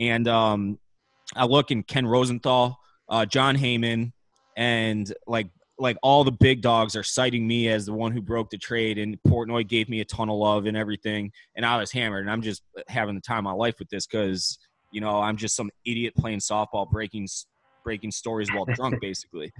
And 0.00 0.26
um, 0.26 0.78
I 1.34 1.44
look, 1.44 1.70
and 1.70 1.86
Ken 1.86 2.06
Rosenthal, 2.06 2.78
uh, 3.08 3.26
Jon 3.26 3.56
Heyman, 3.56 4.12
and 4.56 5.12
like 5.26 5.48
like 5.78 5.98
all 6.02 6.24
the 6.24 6.32
big 6.32 6.62
dogs 6.62 6.96
are 6.96 7.02
citing 7.02 7.46
me 7.46 7.68
as 7.68 7.86
the 7.86 7.92
one 7.92 8.12
who 8.12 8.22
broke 8.22 8.48
the 8.50 8.56
trade 8.56 8.96
and 8.96 9.18
Portnoy 9.28 9.66
gave 9.68 9.88
me 9.88 10.00
a 10.00 10.04
ton 10.04 10.30
of 10.30 10.36
love 10.36 10.64
and 10.66 10.76
everything 10.76 11.30
and 11.54 11.66
I 11.66 11.76
was 11.76 11.92
hammered 11.92 12.22
and 12.22 12.30
I'm 12.30 12.40
just 12.40 12.62
having 12.88 13.14
the 13.14 13.20
time 13.20 13.40
of 13.40 13.44
my 13.44 13.52
life 13.52 13.74
with 13.78 13.90
this 13.90 14.06
cuz 14.06 14.58
you 14.96 15.00
know 15.02 15.20
I'm 15.20 15.36
just 15.36 15.54
some 15.54 15.70
idiot 15.84 16.14
playing 16.16 16.38
softball 16.38 16.90
breaking 16.90 17.28
breaking 17.84 18.10
stories 18.10 18.48
while 18.52 18.64
drunk 18.64 18.98
basically. 19.02 19.52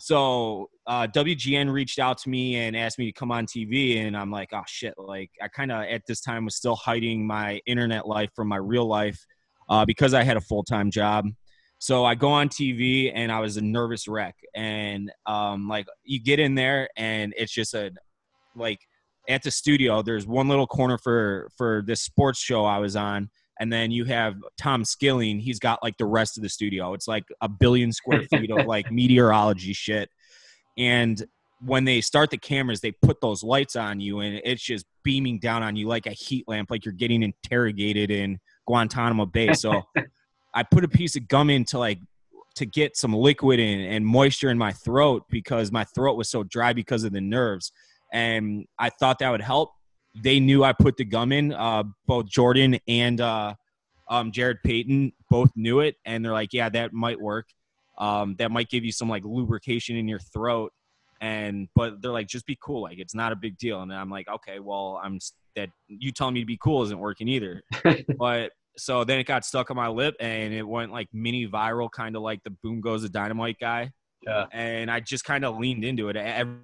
So 0.00 0.70
uh, 0.86 1.06
WGN 1.06 1.70
reached 1.70 1.98
out 1.98 2.16
to 2.22 2.30
me 2.30 2.56
and 2.56 2.74
asked 2.74 2.98
me 2.98 3.04
to 3.04 3.12
come 3.12 3.30
on 3.30 3.46
TV 3.46 4.04
and 4.04 4.16
I'm 4.16 4.30
like 4.30 4.48
oh 4.54 4.62
shit 4.66 4.94
like 4.96 5.30
I 5.42 5.48
kind 5.48 5.70
of 5.70 5.82
at 5.82 6.02
this 6.08 6.22
time 6.22 6.46
was 6.46 6.56
still 6.56 6.74
hiding 6.74 7.26
my 7.26 7.60
internet 7.66 8.08
life 8.08 8.30
from 8.34 8.48
my 8.48 8.56
real 8.56 8.86
life 8.86 9.24
uh, 9.68 9.84
because 9.84 10.14
I 10.14 10.22
had 10.22 10.38
a 10.38 10.40
full-time 10.40 10.90
job 10.90 11.26
so 11.78 12.04
I 12.04 12.14
go 12.14 12.28
on 12.28 12.48
TV 12.48 13.12
and 13.14 13.30
I 13.30 13.40
was 13.40 13.56
a 13.56 13.60
nervous 13.60 14.08
wreck. 14.08 14.36
And 14.54 15.12
um, 15.26 15.68
like 15.68 15.86
you 16.04 16.20
get 16.20 16.40
in 16.40 16.54
there 16.54 16.88
and 16.96 17.32
it's 17.36 17.52
just 17.52 17.74
a 17.74 17.92
like 18.56 18.80
at 19.28 19.42
the 19.42 19.50
studio, 19.50 20.02
there's 20.02 20.26
one 20.26 20.48
little 20.48 20.66
corner 20.66 20.98
for 20.98 21.48
for 21.56 21.82
this 21.86 22.02
sports 22.02 22.40
show 22.40 22.64
I 22.64 22.78
was 22.78 22.96
on. 22.96 23.30
And 23.60 23.72
then 23.72 23.90
you 23.90 24.04
have 24.04 24.36
Tom 24.56 24.84
Skilling. 24.84 25.40
He's 25.40 25.58
got 25.58 25.82
like 25.82 25.96
the 25.98 26.06
rest 26.06 26.36
of 26.36 26.42
the 26.42 26.48
studio. 26.48 26.94
It's 26.94 27.08
like 27.08 27.24
a 27.40 27.48
billion 27.48 27.92
square 27.92 28.22
feet 28.30 28.50
of 28.50 28.66
like 28.66 28.90
meteorology 28.92 29.72
shit. 29.72 30.10
And 30.76 31.24
when 31.60 31.84
they 31.84 32.00
start 32.00 32.30
the 32.30 32.38
cameras, 32.38 32.80
they 32.80 32.92
put 32.92 33.20
those 33.20 33.42
lights 33.42 33.74
on 33.74 33.98
you 34.00 34.20
and 34.20 34.40
it's 34.44 34.62
just 34.62 34.86
beaming 35.02 35.40
down 35.40 35.62
on 35.62 35.74
you 35.74 35.88
like 35.88 36.06
a 36.06 36.12
heat 36.12 36.44
lamp, 36.46 36.70
like 36.70 36.84
you're 36.84 36.92
getting 36.92 37.22
interrogated 37.22 38.10
in 38.10 38.38
Guantanamo 38.66 39.26
Bay. 39.26 39.52
So 39.54 39.82
I 40.54 40.62
put 40.62 40.84
a 40.84 40.88
piece 40.88 41.16
of 41.16 41.26
gum 41.26 41.50
in 41.50 41.64
to 41.66 41.78
like 41.78 41.98
to 42.56 42.66
get 42.66 42.96
some 42.96 43.12
liquid 43.12 43.60
in 43.60 43.80
and 43.80 44.04
moisture 44.04 44.50
in 44.50 44.58
my 44.58 44.72
throat 44.72 45.24
because 45.30 45.70
my 45.72 45.84
throat 45.84 46.16
was 46.16 46.28
so 46.28 46.42
dry 46.42 46.72
because 46.72 47.04
of 47.04 47.12
the 47.12 47.20
nerves. 47.20 47.72
And 48.12 48.66
I 48.78 48.90
thought 48.90 49.18
that 49.20 49.30
would 49.30 49.42
help. 49.42 49.72
They 50.22 50.40
knew 50.40 50.64
I 50.64 50.72
put 50.72 50.96
the 50.96 51.04
gum 51.04 51.32
in. 51.32 51.52
Uh, 51.52 51.84
both 52.06 52.26
Jordan 52.26 52.78
and 52.86 53.20
uh, 53.20 53.54
um, 54.08 54.32
Jarrett 54.32 54.58
Payton 54.64 55.12
both 55.30 55.50
knew 55.56 55.80
it, 55.80 55.96
and 56.04 56.24
they're 56.24 56.32
like, 56.32 56.52
"Yeah, 56.52 56.68
that 56.70 56.92
might 56.92 57.20
work. 57.20 57.46
Um, 57.98 58.36
that 58.38 58.50
might 58.50 58.68
give 58.68 58.84
you 58.84 58.92
some 58.92 59.08
like 59.08 59.24
lubrication 59.24 59.96
in 59.96 60.08
your 60.08 60.20
throat." 60.20 60.72
And 61.20 61.68
but 61.74 62.00
they're 62.00 62.12
like, 62.12 62.28
"Just 62.28 62.46
be 62.46 62.58
cool. 62.62 62.82
Like 62.82 62.98
it's 62.98 63.14
not 63.14 63.32
a 63.32 63.36
big 63.36 63.58
deal." 63.58 63.82
And 63.82 63.92
I'm 63.92 64.10
like, 64.10 64.28
"Okay, 64.28 64.60
well, 64.60 65.00
I'm 65.02 65.18
that 65.56 65.70
you 65.88 66.12
telling 66.12 66.34
me 66.34 66.40
to 66.40 66.46
be 66.46 66.58
cool 66.62 66.82
isn't 66.84 66.98
working 66.98 67.28
either." 67.28 67.62
but 68.18 68.52
so 68.78 69.04
then 69.04 69.18
it 69.18 69.24
got 69.24 69.44
stuck 69.44 69.70
on 69.70 69.76
my 69.76 69.88
lip 69.88 70.14
and 70.20 70.54
it 70.54 70.62
went 70.62 70.92
like 70.92 71.08
mini 71.12 71.46
viral, 71.46 71.90
kind 71.90 72.16
of 72.16 72.22
like 72.22 72.42
the 72.44 72.50
boom 72.50 72.80
goes 72.80 73.02
the 73.02 73.08
dynamite 73.08 73.58
guy. 73.60 73.90
Yeah. 74.22 74.46
And 74.52 74.90
I 74.90 75.00
just 75.00 75.24
kind 75.24 75.44
of 75.44 75.58
leaned 75.58 75.84
into 75.84 76.08
it. 76.08 76.16
Every, 76.16 76.54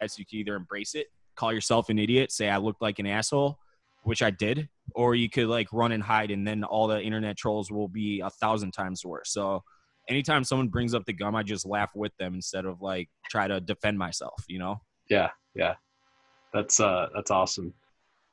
as 0.00 0.18
you 0.18 0.24
can 0.26 0.38
either 0.38 0.56
embrace 0.56 0.94
it, 0.94 1.06
call 1.36 1.52
yourself 1.52 1.88
an 1.88 1.98
idiot, 1.98 2.32
say 2.32 2.48
I 2.48 2.58
looked 2.58 2.82
like 2.82 2.98
an 2.98 3.06
asshole, 3.06 3.58
which 4.02 4.22
I 4.22 4.30
did, 4.30 4.68
or 4.94 5.14
you 5.14 5.28
could 5.28 5.46
like 5.46 5.68
run 5.72 5.92
and 5.92 6.02
hide, 6.02 6.30
and 6.30 6.46
then 6.46 6.64
all 6.64 6.86
the 6.86 7.00
internet 7.00 7.36
trolls 7.36 7.70
will 7.70 7.88
be 7.88 8.20
a 8.20 8.30
thousand 8.30 8.72
times 8.72 9.04
worse. 9.04 9.32
So 9.32 9.62
anytime 10.08 10.44
someone 10.44 10.68
brings 10.68 10.94
up 10.94 11.04
the 11.06 11.12
gum, 11.12 11.34
I 11.34 11.42
just 11.42 11.66
laugh 11.66 11.90
with 11.94 12.12
them 12.18 12.34
instead 12.34 12.64
of 12.64 12.82
like 12.82 13.08
try 13.30 13.48
to 13.48 13.60
defend 13.60 13.98
myself. 13.98 14.44
You 14.48 14.58
know? 14.58 14.80
Yeah, 15.08 15.30
yeah, 15.54 15.74
that's 16.52 16.80
uh, 16.80 17.08
that's 17.14 17.30
awesome. 17.30 17.72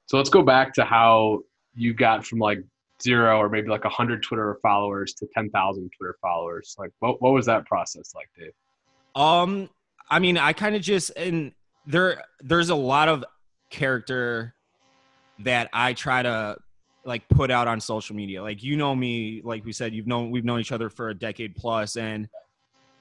So 0.08 0.18
let's 0.18 0.30
go 0.30 0.42
back 0.42 0.74
to 0.76 0.86
how 0.86 1.40
you 1.76 1.94
got 1.94 2.26
from 2.26 2.40
like 2.40 2.60
zero 3.02 3.38
or 3.38 3.50
maybe 3.50 3.68
like 3.68 3.86
a 3.86 3.90
hundred 3.90 4.24
Twitter 4.24 4.58
followers 4.62 5.14
to 5.16 5.28
ten 5.34 5.50
thousand 5.50 5.92
Twitter 5.98 6.16
followers. 6.22 6.76
Like, 6.78 6.92
what 7.00 7.22
what 7.22 7.34
was 7.34 7.46
that 7.46 7.66
process 7.66 8.14
like, 8.16 8.30
Dave? 8.38 8.52
Um, 9.16 9.70
I 10.10 10.20
mean, 10.20 10.38
I 10.38 10.54
kind 10.54 10.76
of 10.76 10.82
just 10.82 11.12
and 11.18 11.52
there 11.88 12.22
there's 12.42 12.70
a 12.70 12.76
lot 12.76 13.08
of 13.08 13.26
character 13.70 14.54
that 15.40 15.70
I 15.74 15.94
try 15.94 16.22
to 16.22 16.58
like 17.06 17.28
put 17.30 17.50
out 17.50 17.68
on 17.68 17.80
social 17.80 18.16
media. 18.16 18.44
Like 18.44 18.62
you 18.62 18.76
know 18.76 18.94
me, 18.96 19.42
like 19.44 19.66
we 19.66 19.72
said, 19.72 19.94
you've 19.94 20.08
known 20.08 20.30
we've 20.30 20.46
known 20.46 20.60
each 20.60 20.74
other 20.74 20.90
for 20.90 21.10
a 21.10 21.14
decade 21.14 21.56
plus, 21.56 21.96
and 21.96 22.28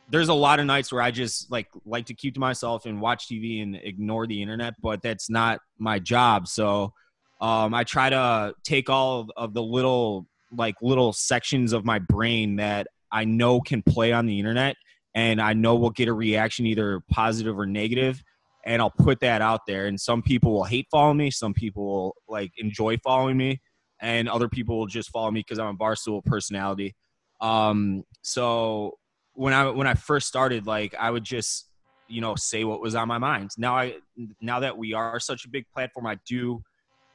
there's 0.08 0.28
a 0.28 0.34
lot 0.34 0.60
of 0.60 0.66
nights 0.66 0.92
where 0.92 1.02
I 1.02 1.10
just 1.10 1.50
like 1.50 1.66
like 1.84 2.06
to 2.06 2.14
keep 2.14 2.34
to 2.34 2.40
myself 2.40 2.86
and 2.86 3.00
watch 3.00 3.28
TV 3.28 3.62
and 3.62 3.74
ignore 3.74 4.26
the 4.26 4.40
internet, 4.40 4.74
but 4.80 5.02
that's 5.02 5.28
not 5.28 5.58
my 5.78 5.98
job. 5.98 6.46
So 6.46 6.92
um, 7.40 7.74
I 7.74 7.84
try 7.84 8.08
to 8.08 8.54
take 8.64 8.88
all 8.88 9.28
of, 9.36 9.52
the 9.52 9.62
little 9.62 10.26
like 10.56 10.76
little 10.80 11.12
sections 11.12 11.72
of 11.72 11.84
my 11.84 11.98
brain 11.98 12.56
that 12.56 12.86
I 13.10 13.24
know 13.24 13.60
can 13.60 13.82
play 13.82 14.12
on 14.12 14.26
the 14.26 14.38
internet 14.38 14.76
and 15.14 15.40
I 15.40 15.52
know 15.52 15.74
will 15.74 15.90
get 15.90 16.08
a 16.08 16.12
reaction 16.12 16.66
either 16.66 17.02
positive 17.10 17.58
or 17.58 17.66
negative 17.66 18.22
and 18.66 18.82
I'll 18.82 18.90
put 18.90 19.20
that 19.20 19.40
out 19.40 19.60
there 19.66 19.86
and 19.86 19.98
some 19.98 20.22
people 20.22 20.52
will 20.52 20.64
hate 20.64 20.88
following 20.90 21.16
me, 21.16 21.30
some 21.30 21.54
people 21.54 21.84
will 21.86 22.16
like 22.28 22.50
enjoy 22.58 22.98
following 22.98 23.36
me 23.36 23.60
and 24.00 24.28
other 24.28 24.48
people 24.48 24.78
will 24.78 24.86
just 24.86 25.10
follow 25.10 25.30
me 25.30 25.40
because 25.40 25.58
I'm 25.58 25.74
a 25.74 25.78
barstool 25.78 26.22
personality. 26.24 26.94
Um, 27.40 28.02
so 28.22 28.98
when 29.34 29.52
I 29.52 29.70
when 29.70 29.86
I 29.86 29.94
first 29.94 30.26
started, 30.26 30.66
like 30.66 30.94
I 30.98 31.10
would 31.10 31.24
just 31.24 31.70
you 32.08 32.20
know 32.20 32.34
say 32.34 32.64
what 32.64 32.80
was 32.80 32.94
on 32.94 33.08
my 33.08 33.18
mind. 33.18 33.52
Now 33.56 33.76
I 33.76 33.94
now 34.40 34.60
that 34.60 34.76
we 34.76 34.92
are 34.94 35.20
such 35.20 35.44
a 35.44 35.48
big 35.48 35.64
platform, 35.72 36.06
I 36.06 36.18
do 36.26 36.62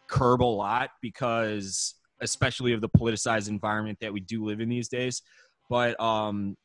curb 0.08 0.42
a 0.42 0.46
lot 0.46 0.92
because 1.02 1.96
especially 2.22 2.74
of 2.74 2.82
the 2.82 2.90
politicized 2.90 3.50
environment 3.50 3.98
that 4.00 4.14
we 4.14 4.22
do 4.22 4.46
live 4.46 4.62
in 4.62 4.70
these 4.70 4.88
days. 4.88 5.22
But 5.70 6.00
um, 6.00 6.56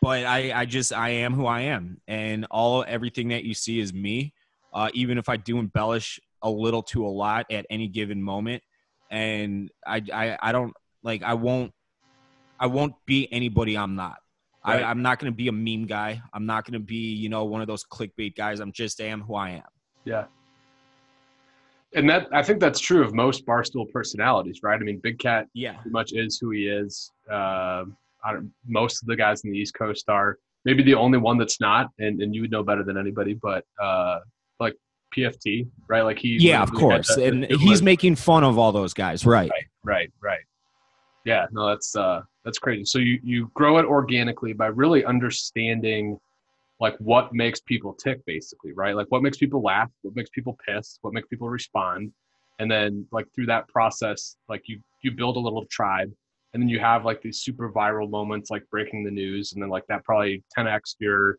but 0.00 0.24
I 0.24 0.52
I 0.60 0.64
just 0.64 0.92
I 0.92 1.10
am 1.10 1.34
who 1.34 1.46
I 1.46 1.62
am, 1.62 2.00
and 2.08 2.46
all 2.50 2.84
everything 2.86 3.28
that 3.28 3.44
you 3.44 3.54
see 3.54 3.80
is 3.80 3.92
me. 3.92 4.34
Uh, 4.72 4.88
even 4.94 5.18
if 5.18 5.28
I 5.28 5.36
do 5.36 5.58
embellish 5.58 6.20
a 6.42 6.50
little 6.50 6.82
to 6.84 7.04
a 7.04 7.08
lot 7.08 7.46
at 7.50 7.66
any 7.70 7.88
given 7.88 8.22
moment, 8.22 8.62
and 9.10 9.70
I, 9.86 10.02
I, 10.12 10.38
I 10.40 10.52
don't 10.52 10.72
like 11.02 11.22
I 11.22 11.34
won't 11.34 11.72
I 12.58 12.66
won't 12.66 12.94
be 13.06 13.28
anybody 13.32 13.76
I'm 13.76 13.96
not. 13.96 14.18
Right. 14.66 14.82
I, 14.82 14.90
I'm 14.90 15.02
not 15.02 15.18
going 15.18 15.32
to 15.32 15.36
be 15.36 15.48
a 15.48 15.52
meme 15.52 15.86
guy. 15.86 16.20
I'm 16.34 16.46
not 16.46 16.64
going 16.64 16.74
to 16.74 16.84
be 16.84 17.14
you 17.14 17.28
know 17.28 17.44
one 17.44 17.60
of 17.60 17.66
those 17.66 17.84
clickbait 17.84 18.36
guys. 18.36 18.60
I'm 18.60 18.72
just 18.72 19.00
am 19.00 19.22
who 19.22 19.34
I 19.34 19.50
am. 19.50 19.62
Yeah. 20.04 20.24
And 21.92 22.08
that 22.08 22.28
I 22.32 22.42
think 22.42 22.60
that's 22.60 22.78
true 22.78 23.02
of 23.02 23.12
most 23.12 23.44
barstool 23.44 23.90
personalities, 23.90 24.60
right? 24.62 24.80
I 24.80 24.84
mean, 24.84 25.00
Big 25.02 25.18
Cat, 25.18 25.46
yeah, 25.54 25.74
pretty 25.74 25.90
much 25.90 26.12
is 26.12 26.38
who 26.38 26.50
he 26.50 26.68
is. 26.68 27.10
Uh, 27.28 27.84
most 28.66 29.02
of 29.02 29.08
the 29.08 29.16
guys 29.16 29.44
in 29.44 29.50
the 29.50 29.58
East 29.58 29.74
Coast 29.74 30.08
are 30.08 30.38
maybe 30.64 30.82
the 30.82 30.94
only 30.94 31.18
one 31.18 31.38
that's 31.38 31.60
not, 31.60 31.88
and, 31.98 32.20
and 32.20 32.34
you 32.34 32.42
would 32.42 32.50
know 32.50 32.62
better 32.62 32.82
than 32.82 32.96
anybody. 32.96 33.34
But 33.34 33.64
uh, 33.82 34.20
like 34.58 34.74
PFT, 35.16 35.68
right? 35.88 36.02
Like 36.02 36.18
he. 36.18 36.36
Yeah, 36.38 36.62
of 36.62 36.72
course, 36.72 37.16
and 37.16 37.44
he's 37.44 37.82
making 37.82 38.16
fun 38.16 38.44
of 38.44 38.58
all 38.58 38.72
those 38.72 38.94
guys, 38.94 39.24
right? 39.24 39.50
Right, 39.50 39.64
right, 39.84 40.12
right. 40.22 40.44
Yeah, 41.24 41.46
no, 41.52 41.68
that's 41.68 41.94
uh, 41.96 42.22
that's 42.44 42.58
crazy. 42.58 42.84
So 42.84 42.98
you 42.98 43.18
you 43.22 43.50
grow 43.54 43.78
it 43.78 43.84
organically 43.84 44.52
by 44.52 44.66
really 44.66 45.04
understanding 45.04 46.18
like 46.80 46.96
what 46.98 47.32
makes 47.34 47.60
people 47.60 47.92
tick, 47.92 48.24
basically, 48.24 48.72
right? 48.72 48.96
Like 48.96 49.06
what 49.10 49.22
makes 49.22 49.36
people 49.36 49.60
laugh, 49.62 49.90
what 50.02 50.16
makes 50.16 50.30
people 50.30 50.56
pissed, 50.66 50.98
what 51.02 51.12
makes 51.12 51.28
people 51.28 51.48
respond, 51.48 52.10
and 52.58 52.70
then 52.70 53.06
like 53.12 53.26
through 53.34 53.46
that 53.46 53.68
process, 53.68 54.36
like 54.48 54.62
you 54.66 54.80
you 55.02 55.12
build 55.12 55.36
a 55.36 55.40
little 55.40 55.66
tribe, 55.70 56.10
and 56.52 56.62
then 56.62 56.68
you 56.68 56.80
have 56.80 57.04
like 57.04 57.22
these 57.22 57.40
super 57.40 57.70
viral 57.70 58.10
moments, 58.10 58.50
like 58.50 58.68
breaking 58.70 59.04
the 59.04 59.10
news, 59.10 59.52
and 59.52 59.62
then 59.62 59.70
like 59.70 59.86
that 59.88 60.04
probably 60.04 60.42
10x 60.56 60.96
your 60.98 61.38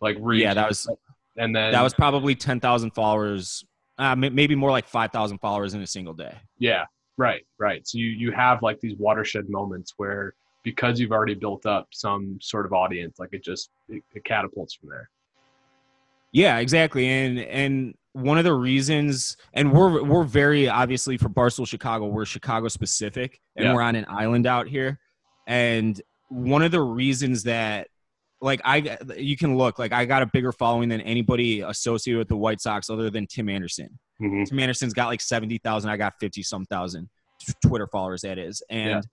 like 0.00 0.16
reach. 0.20 0.42
Yeah, 0.42 0.54
that 0.54 0.68
was 0.68 0.88
and 1.36 1.54
then 1.54 1.72
that 1.72 1.82
was 1.82 1.94
probably 1.94 2.34
10,000 2.34 2.90
followers, 2.90 3.64
uh, 3.98 4.14
maybe 4.16 4.54
more 4.54 4.70
like 4.70 4.86
5,000 4.86 5.38
followers 5.38 5.74
in 5.74 5.82
a 5.82 5.86
single 5.86 6.12
day. 6.12 6.36
Yeah, 6.58 6.84
right, 7.16 7.46
right. 7.58 7.86
So 7.86 7.98
you, 7.98 8.06
you 8.06 8.32
have 8.32 8.62
like 8.62 8.80
these 8.80 8.96
watershed 8.98 9.48
moments 9.48 9.94
where 9.96 10.34
because 10.62 11.00
you've 11.00 11.12
already 11.12 11.34
built 11.34 11.64
up 11.64 11.88
some 11.92 12.38
sort 12.42 12.66
of 12.66 12.72
audience, 12.72 13.18
like 13.18 13.30
it 13.32 13.42
just, 13.42 13.70
it, 13.88 14.02
it 14.14 14.24
catapults 14.24 14.74
from 14.74 14.90
there. 14.90 15.08
Yeah, 16.32 16.58
exactly. 16.58 17.08
And, 17.08 17.38
and 17.38 17.94
one 18.12 18.38
of 18.38 18.44
the 18.44 18.54
reasons, 18.54 19.36
and 19.52 19.72
we're, 19.72 20.02
we're 20.02 20.24
very 20.24 20.68
obviously 20.68 21.16
for 21.16 21.28
Barstool 21.28 21.66
Chicago, 21.66 22.06
we're 22.06 22.24
Chicago 22.24 22.68
specific 22.68 23.40
and 23.56 23.66
yeah. 23.66 23.74
we're 23.74 23.82
on 23.82 23.94
an 23.94 24.06
island 24.08 24.46
out 24.46 24.66
here. 24.66 24.98
And 25.46 26.00
one 26.28 26.62
of 26.62 26.70
the 26.70 26.80
reasons 26.80 27.42
that 27.44 27.88
like 28.40 28.60
I 28.64 28.96
you 29.16 29.36
can 29.36 29.56
look 29.56 29.78
like 29.78 29.92
I 29.92 30.04
got 30.04 30.22
a 30.22 30.26
bigger 30.26 30.52
following 30.52 30.88
than 30.88 31.00
anybody 31.02 31.60
associated 31.60 32.18
with 32.18 32.28
the 32.28 32.36
White 32.36 32.60
Sox 32.60 32.88
other 32.88 33.10
than 33.10 33.26
Tim 33.26 33.48
Anderson. 33.48 33.98
Mm-hmm. 34.20 34.44
Tim 34.44 34.58
Anderson's 34.58 34.94
got 34.94 35.06
like 35.06 35.20
seventy 35.20 35.58
thousand. 35.58 35.90
I 35.90 35.96
got 35.96 36.14
fifty 36.20 36.42
some 36.42 36.64
thousand 36.64 37.08
Twitter 37.66 37.86
followers. 37.86 38.22
That 38.22 38.38
is, 38.38 38.62
and 38.70 39.04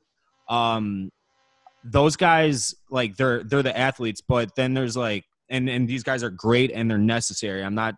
yeah. 0.50 0.76
um, 0.76 1.12
those 1.84 2.16
guys 2.16 2.74
like 2.90 3.18
they're 3.18 3.44
they're 3.44 3.64
the 3.64 3.78
athletes, 3.78 4.22
but 4.22 4.56
then 4.56 4.74
there's 4.74 4.96
like 4.96 5.26
and 5.50 5.70
and 5.70 5.88
these 5.88 6.04
guys 6.04 6.24
are 6.24 6.30
great 6.30 6.72
and 6.72 6.90
they're 6.90 6.98
necessary. 6.98 7.64
I'm 7.64 7.76
not 7.76 7.96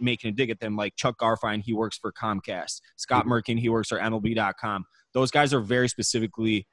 making 0.00 0.30
a 0.30 0.32
dig 0.32 0.50
at 0.50 0.60
them. 0.60 0.76
Like 0.76 0.96
Chuck 0.96 1.18
Garfien, 1.18 1.62
he 1.62 1.72
works 1.72 1.98
for 1.98 2.12
Comcast. 2.12 2.80
Scott. 2.96 3.26
Merkin, 3.26 3.58
he 3.58 3.68
works 3.68 3.88
for 3.88 3.98
MLB.com. 3.98 4.84
Those 5.14 5.30
guys 5.30 5.54
are 5.54 5.60
very 5.60 5.88
specifically 5.88 6.66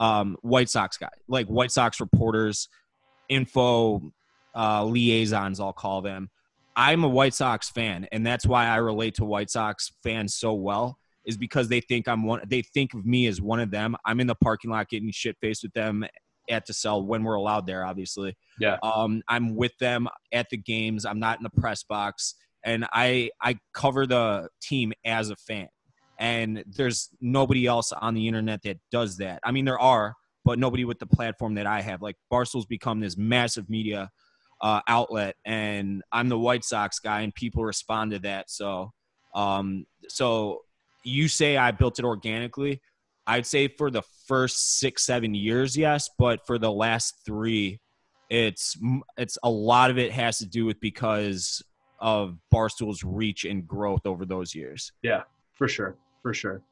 um, 0.00 0.36
White 0.42 0.68
Sox 0.68 0.96
guys, 0.96 1.10
like 1.28 1.46
White 1.46 1.70
Sox 1.70 2.00
reporters 2.00 2.68
info 3.28 4.12
uh, 4.54 4.84
liaisons, 4.84 5.60
I'll 5.60 5.72
call 5.72 6.02
them. 6.02 6.30
I'm 6.76 7.04
a 7.04 7.08
White 7.08 7.34
Sox 7.34 7.70
fan, 7.70 8.06
and 8.10 8.26
that's 8.26 8.46
why 8.46 8.66
I 8.66 8.76
relate 8.76 9.14
to 9.16 9.24
White 9.24 9.50
Sox 9.50 9.92
fans 10.02 10.34
so 10.34 10.54
well. 10.54 10.98
Is 11.24 11.38
because 11.38 11.68
they 11.68 11.80
think 11.80 12.06
I'm 12.06 12.24
one. 12.24 12.42
They 12.46 12.60
think 12.60 12.92
of 12.92 13.06
me 13.06 13.26
as 13.28 13.40
one 13.40 13.58
of 13.58 13.70
them. 13.70 13.96
I'm 14.04 14.20
in 14.20 14.26
the 14.26 14.34
parking 14.34 14.70
lot 14.70 14.90
getting 14.90 15.10
shit 15.10 15.36
faced 15.40 15.62
with 15.62 15.72
them 15.72 16.04
at 16.50 16.66
the 16.66 16.74
cell 16.74 17.02
when 17.02 17.24
we're 17.24 17.36
allowed 17.36 17.66
there. 17.66 17.82
Obviously, 17.82 18.36
yeah. 18.60 18.76
Um, 18.82 19.22
I'm 19.26 19.54
with 19.54 19.72
them 19.78 20.06
at 20.32 20.50
the 20.50 20.58
games. 20.58 21.06
I'm 21.06 21.18
not 21.18 21.38
in 21.38 21.42
the 21.42 21.60
press 21.60 21.82
box, 21.82 22.34
and 22.64 22.86
I 22.92 23.30
I 23.40 23.58
cover 23.72 24.06
the 24.06 24.48
team 24.60 24.92
as 25.04 25.30
a 25.30 25.36
fan. 25.36 25.68
And 26.18 26.64
there's 26.66 27.10
nobody 27.20 27.66
else 27.66 27.92
on 27.92 28.14
the 28.14 28.28
internet 28.28 28.62
that 28.62 28.78
does 28.92 29.16
that. 29.16 29.40
I 29.42 29.50
mean, 29.50 29.64
there 29.64 29.80
are, 29.80 30.14
but 30.44 30.60
nobody 30.60 30.84
with 30.84 31.00
the 31.00 31.06
platform 31.06 31.54
that 31.54 31.66
I 31.66 31.80
have. 31.80 32.02
Like 32.02 32.16
Barstool's 32.30 32.66
become 32.66 33.00
this 33.00 33.16
massive 33.16 33.68
media 33.68 34.10
uh, 34.60 34.80
outlet, 34.86 35.34
and 35.44 36.02
I'm 36.12 36.28
the 36.28 36.38
White 36.38 36.64
Sox 36.64 37.00
guy, 37.00 37.22
and 37.22 37.34
people 37.34 37.64
respond 37.64 38.12
to 38.12 38.20
that. 38.20 38.48
So, 38.48 38.92
um, 39.34 39.86
so 40.08 40.60
you 41.02 41.28
say 41.28 41.56
I 41.56 41.72
built 41.72 41.98
it 41.98 42.04
organically. 42.04 42.80
I'd 43.26 43.46
say 43.46 43.68
for 43.68 43.90
the 43.90 44.02
first 44.26 44.78
six, 44.78 45.04
seven 45.04 45.34
years, 45.34 45.76
yes, 45.76 46.08
but 46.18 46.46
for 46.46 46.58
the 46.58 46.70
last 46.70 47.22
three, 47.26 47.80
it's 48.30 48.76
it's 49.16 49.38
a 49.42 49.50
lot 49.50 49.90
of 49.90 49.98
it 49.98 50.12
has 50.12 50.38
to 50.38 50.46
do 50.46 50.64
with 50.64 50.78
because 50.80 51.62
of 52.04 52.38
Barstool's 52.52 53.02
reach 53.02 53.44
and 53.44 53.66
growth 53.66 54.06
over 54.06 54.24
those 54.24 54.54
years. 54.54 54.92
Yeah, 55.02 55.22
for 55.54 55.66
sure, 55.66 55.96
for 56.22 56.32
sure. 56.32 56.62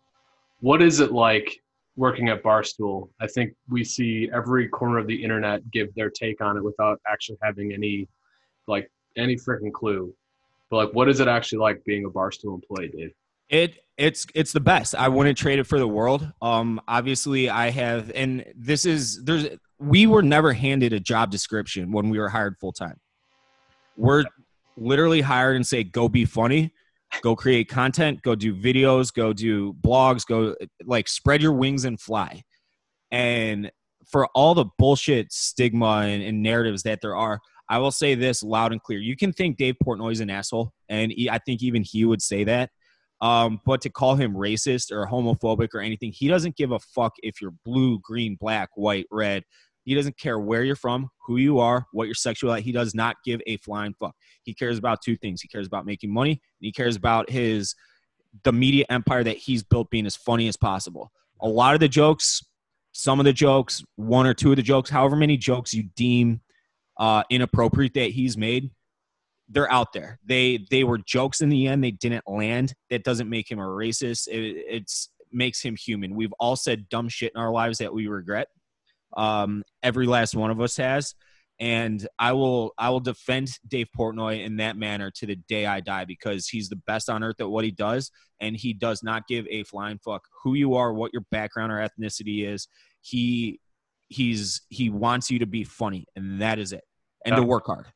What 0.60 0.80
is 0.80 1.00
it 1.00 1.10
like 1.10 1.58
working 1.96 2.28
at 2.28 2.42
Barstool, 2.42 3.08
I 3.20 3.26
think 3.26 3.54
we 3.68 3.84
see 3.84 4.30
every 4.32 4.68
corner 4.68 4.98
of 4.98 5.06
the 5.06 5.22
internet 5.22 5.68
give 5.70 5.94
their 5.94 6.10
take 6.10 6.40
on 6.40 6.56
it 6.56 6.64
without 6.64 7.00
actually 7.06 7.38
having 7.42 7.72
any, 7.72 8.08
like, 8.66 8.90
any 9.16 9.36
freaking 9.36 9.72
clue. 9.72 10.14
But 10.70 10.76
like, 10.76 10.94
what 10.94 11.08
is 11.08 11.20
it 11.20 11.28
actually 11.28 11.58
like 11.58 11.84
being 11.84 12.04
a 12.04 12.10
Barstool 12.10 12.54
employee, 12.54 12.88
Dave? 12.88 13.12
It 13.48 13.78
it's 13.98 14.26
it's 14.34 14.52
the 14.52 14.60
best. 14.60 14.94
I 14.94 15.08
wouldn't 15.08 15.36
trade 15.36 15.58
it 15.58 15.66
for 15.66 15.78
the 15.78 15.86
world. 15.86 16.26
Um, 16.40 16.80
obviously, 16.88 17.50
I 17.50 17.68
have, 17.68 18.10
and 18.14 18.46
this 18.56 18.86
is 18.86 19.22
there's 19.22 19.48
we 19.78 20.06
were 20.06 20.22
never 20.22 20.54
handed 20.54 20.94
a 20.94 21.00
job 21.00 21.30
description 21.30 21.92
when 21.92 22.08
we 22.08 22.18
were 22.18 22.30
hired 22.30 22.56
full 22.58 22.72
time. 22.72 22.98
We're 23.98 24.24
literally 24.76 25.20
hired 25.20 25.56
and 25.56 25.66
say, 25.66 25.84
"Go 25.84 26.08
be 26.08 26.24
funny." 26.24 26.72
go 27.20 27.36
create 27.36 27.68
content, 27.68 28.22
go 28.22 28.34
do 28.34 28.54
videos, 28.54 29.12
go 29.12 29.32
do 29.32 29.74
blogs, 29.74 30.26
go 30.26 30.54
like 30.84 31.08
spread 31.08 31.42
your 31.42 31.52
wings 31.52 31.84
and 31.84 32.00
fly. 32.00 32.42
And 33.10 33.70
for 34.10 34.26
all 34.28 34.54
the 34.54 34.66
bullshit 34.78 35.32
stigma 35.32 36.02
and, 36.06 36.22
and 36.22 36.42
narratives 36.42 36.82
that 36.84 37.00
there 37.02 37.16
are, 37.16 37.40
I 37.68 37.78
will 37.78 37.90
say 37.90 38.14
this 38.14 38.42
loud 38.42 38.72
and 38.72 38.82
clear. 38.82 38.98
You 38.98 39.16
can 39.16 39.32
think 39.32 39.56
Dave 39.56 39.76
Portnoy 39.84 40.12
is 40.12 40.20
an 40.20 40.30
asshole, 40.30 40.72
and 40.88 41.12
he, 41.12 41.30
I 41.30 41.38
think 41.38 41.62
even 41.62 41.82
he 41.82 42.04
would 42.04 42.22
say 42.22 42.44
that. 42.44 42.70
Um, 43.20 43.60
but 43.64 43.80
to 43.82 43.90
call 43.90 44.16
him 44.16 44.34
racist 44.34 44.90
or 44.90 45.06
homophobic 45.06 45.68
or 45.74 45.80
anything, 45.80 46.12
he 46.12 46.26
doesn't 46.26 46.56
give 46.56 46.72
a 46.72 46.80
fuck 46.80 47.12
if 47.22 47.40
you're 47.40 47.54
blue, 47.64 48.00
green, 48.00 48.36
black, 48.38 48.70
white, 48.74 49.06
red, 49.12 49.44
He 49.84 49.94
doesn't 49.94 50.18
care 50.18 50.38
where 50.38 50.62
you're 50.62 50.76
from, 50.76 51.08
who 51.26 51.36
you 51.36 51.58
are, 51.58 51.86
what 51.92 52.04
your 52.04 52.14
sexuality. 52.14 52.62
He 52.62 52.72
does 52.72 52.94
not 52.94 53.16
give 53.24 53.40
a 53.46 53.56
flying 53.58 53.94
fuck. 53.98 54.14
He 54.44 54.54
cares 54.54 54.78
about 54.78 55.02
two 55.02 55.16
things. 55.16 55.40
He 55.40 55.48
cares 55.48 55.66
about 55.66 55.86
making 55.86 56.12
money, 56.12 56.32
and 56.32 56.40
he 56.60 56.72
cares 56.72 56.96
about 56.96 57.30
his 57.30 57.74
the 58.44 58.52
media 58.52 58.84
empire 58.88 59.22
that 59.24 59.36
he's 59.36 59.62
built 59.62 59.90
being 59.90 60.06
as 60.06 60.16
funny 60.16 60.48
as 60.48 60.56
possible. 60.56 61.12
A 61.42 61.48
lot 61.48 61.74
of 61.74 61.80
the 61.80 61.88
jokes, 61.88 62.42
some 62.92 63.18
of 63.18 63.24
the 63.24 63.32
jokes, 63.32 63.84
one 63.96 64.26
or 64.26 64.34
two 64.34 64.50
of 64.50 64.56
the 64.56 64.62
jokes, 64.62 64.88
however 64.88 65.16
many 65.16 65.36
jokes 65.36 65.74
you 65.74 65.84
deem 65.96 66.40
uh, 66.98 67.24
inappropriate 67.30 67.94
that 67.94 68.10
he's 68.10 68.36
made, 68.36 68.70
they're 69.48 69.70
out 69.70 69.92
there. 69.92 70.18
They 70.24 70.64
they 70.70 70.84
were 70.84 70.98
jokes 70.98 71.40
in 71.40 71.48
the 71.48 71.66
end. 71.66 71.84
They 71.84 71.90
didn't 71.90 72.24
land. 72.26 72.74
That 72.90 73.04
doesn't 73.04 73.28
make 73.28 73.50
him 73.50 73.58
a 73.58 73.66
racist. 73.66 74.28
It 74.28 74.64
it's 74.68 75.10
makes 75.30 75.60
him 75.60 75.76
human. 75.76 76.14
We've 76.14 76.32
all 76.38 76.56
said 76.56 76.88
dumb 76.88 77.08
shit 77.08 77.32
in 77.34 77.40
our 77.40 77.50
lives 77.50 77.78
that 77.78 77.92
we 77.92 78.06
regret. 78.06 78.48
Um, 79.16 79.62
every 79.82 80.06
last 80.06 80.34
one 80.34 80.50
of 80.50 80.60
us 80.60 80.76
has, 80.76 81.14
and 81.60 82.06
I 82.18 82.32
will 82.32 82.72
I 82.78 82.90
will 82.90 83.00
defend 83.00 83.58
Dave 83.68 83.88
Portnoy 83.96 84.44
in 84.44 84.56
that 84.56 84.76
manner 84.76 85.10
to 85.16 85.26
the 85.26 85.36
day 85.36 85.66
I 85.66 85.80
die 85.80 86.04
because 86.04 86.48
he's 86.48 86.68
the 86.68 86.76
best 86.86 87.08
on 87.10 87.22
earth 87.22 87.40
at 87.40 87.48
what 87.50 87.64
he 87.64 87.70
does, 87.70 88.10
and 88.40 88.56
he 88.56 88.72
does 88.72 89.02
not 89.02 89.26
give 89.28 89.46
a 89.48 89.62
flying 89.64 89.98
fuck 90.04 90.22
who 90.42 90.54
you 90.54 90.74
are, 90.74 90.92
what 90.92 91.12
your 91.12 91.24
background 91.30 91.70
or 91.72 91.76
ethnicity 91.76 92.46
is. 92.48 92.68
He 93.02 93.60
he's 94.08 94.62
he 94.68 94.90
wants 94.90 95.30
you 95.30 95.38
to 95.40 95.46
be 95.46 95.64
funny, 95.64 96.06
and 96.16 96.40
that 96.42 96.58
is 96.58 96.72
it, 96.72 96.84
and 97.24 97.32
Yeah. 97.32 97.40
to 97.40 97.42
work 97.46 97.66
hard, 97.66 97.86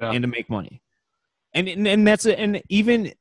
Yeah. 0.00 0.12
and 0.12 0.22
to 0.22 0.28
make 0.28 0.48
money, 0.50 0.82
and 1.54 1.68
and, 1.68 1.86
and 1.86 2.06
that's 2.06 2.26
it. 2.26 2.38
And 2.38 2.62
even 2.68 3.12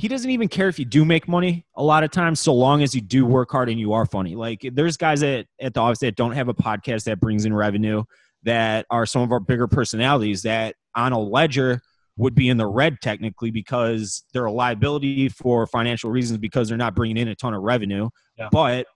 he 0.00 0.08
doesn't 0.08 0.30
even 0.30 0.48
care 0.48 0.66
if 0.68 0.78
you 0.78 0.86
do 0.86 1.04
make 1.04 1.28
money 1.28 1.66
a 1.76 1.82
lot 1.82 2.02
of 2.02 2.10
times, 2.10 2.40
so 2.40 2.54
long 2.54 2.82
as 2.82 2.94
you 2.94 3.02
do 3.02 3.26
work 3.26 3.50
hard 3.50 3.68
and 3.68 3.78
you 3.78 3.92
are 3.92 4.06
funny. 4.06 4.34
Like 4.34 4.66
there's 4.72 4.96
guys 4.96 5.22
at 5.22 5.44
at 5.60 5.74
the 5.74 5.80
office 5.80 5.98
that 5.98 6.16
don't 6.16 6.32
have 6.32 6.48
a 6.48 6.54
podcast 6.54 7.04
that 7.04 7.20
brings 7.20 7.44
in 7.44 7.52
revenue 7.52 8.04
that 8.44 8.86
are 8.88 9.04
some 9.04 9.20
of 9.20 9.30
our 9.30 9.40
bigger 9.40 9.68
personalities 9.68 10.40
that 10.42 10.74
on 10.94 11.12
a 11.12 11.18
ledger 11.18 11.82
would 12.16 12.34
be 12.34 12.48
in 12.48 12.56
the 12.56 12.66
red 12.66 12.96
technically 13.02 13.50
because 13.50 14.24
they're 14.32 14.46
a 14.46 14.52
liability 14.52 15.28
for 15.28 15.66
financial 15.66 16.10
reasons 16.10 16.38
because 16.38 16.70
they're 16.70 16.78
not 16.78 16.94
bringing 16.94 17.18
in 17.18 17.28
a 17.28 17.34
ton 17.34 17.52
of 17.52 17.60
revenue. 17.60 18.08
Yeah. 18.38 18.48
But 18.50 18.86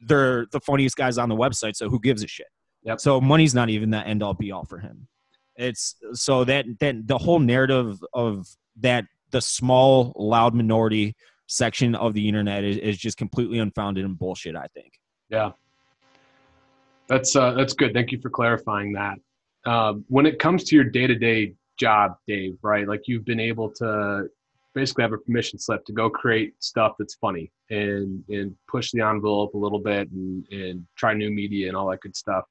they're 0.00 0.44
the 0.52 0.60
funniest 0.60 0.96
guys 0.96 1.16
on 1.16 1.30
the 1.30 1.34
website, 1.34 1.76
so 1.76 1.88
who 1.88 1.98
gives 1.98 2.22
a 2.22 2.28
shit? 2.28 2.48
Yep. 2.82 3.00
So 3.00 3.22
money's 3.22 3.54
not 3.54 3.70
even 3.70 3.88
the 3.88 4.06
end 4.06 4.22
all 4.22 4.34
be 4.34 4.52
all 4.52 4.66
for 4.66 4.80
him. 4.80 5.08
It's 5.56 5.96
so 6.12 6.44
that 6.44 6.66
that 6.80 7.06
the 7.06 7.16
whole 7.16 7.38
narrative 7.38 8.04
of 8.12 8.46
that 8.80 9.06
the 9.32 9.40
small 9.40 10.12
loud 10.16 10.54
minority 10.54 11.14
section 11.46 11.94
of 11.94 12.14
the 12.14 12.28
internet 12.28 12.64
is, 12.64 12.76
is 12.78 12.98
just 12.98 13.16
completely 13.18 13.58
unfounded 13.58 14.04
and 14.04 14.18
bullshit. 14.18 14.56
I 14.56 14.66
think. 14.74 14.92
Yeah. 15.28 15.52
That's 17.08 17.34
uh, 17.36 17.52
that's 17.52 17.74
good. 17.74 17.92
Thank 17.92 18.12
you 18.12 18.20
for 18.20 18.30
clarifying 18.30 18.92
that. 18.92 19.18
Um, 19.64 20.04
when 20.08 20.26
it 20.26 20.38
comes 20.38 20.64
to 20.64 20.76
your 20.76 20.84
day 20.84 21.06
to 21.06 21.14
day 21.14 21.54
job, 21.78 22.16
Dave, 22.26 22.56
right? 22.62 22.86
Like 22.86 23.02
you've 23.06 23.24
been 23.24 23.40
able 23.40 23.70
to 23.72 24.28
basically 24.74 25.02
have 25.02 25.12
a 25.12 25.18
permission 25.18 25.58
slip 25.58 25.84
to 25.84 25.92
go 25.92 26.08
create 26.08 26.54
stuff 26.60 26.94
that's 26.98 27.14
funny 27.16 27.50
and 27.70 28.24
and 28.28 28.54
push 28.68 28.90
the 28.92 29.00
envelope 29.00 29.54
a 29.54 29.58
little 29.58 29.78
bit 29.78 30.10
and 30.10 30.46
and 30.50 30.86
try 30.96 31.12
new 31.12 31.30
media 31.30 31.68
and 31.68 31.76
all 31.76 31.90
that 31.90 32.00
good 32.00 32.16
stuff. 32.16 32.44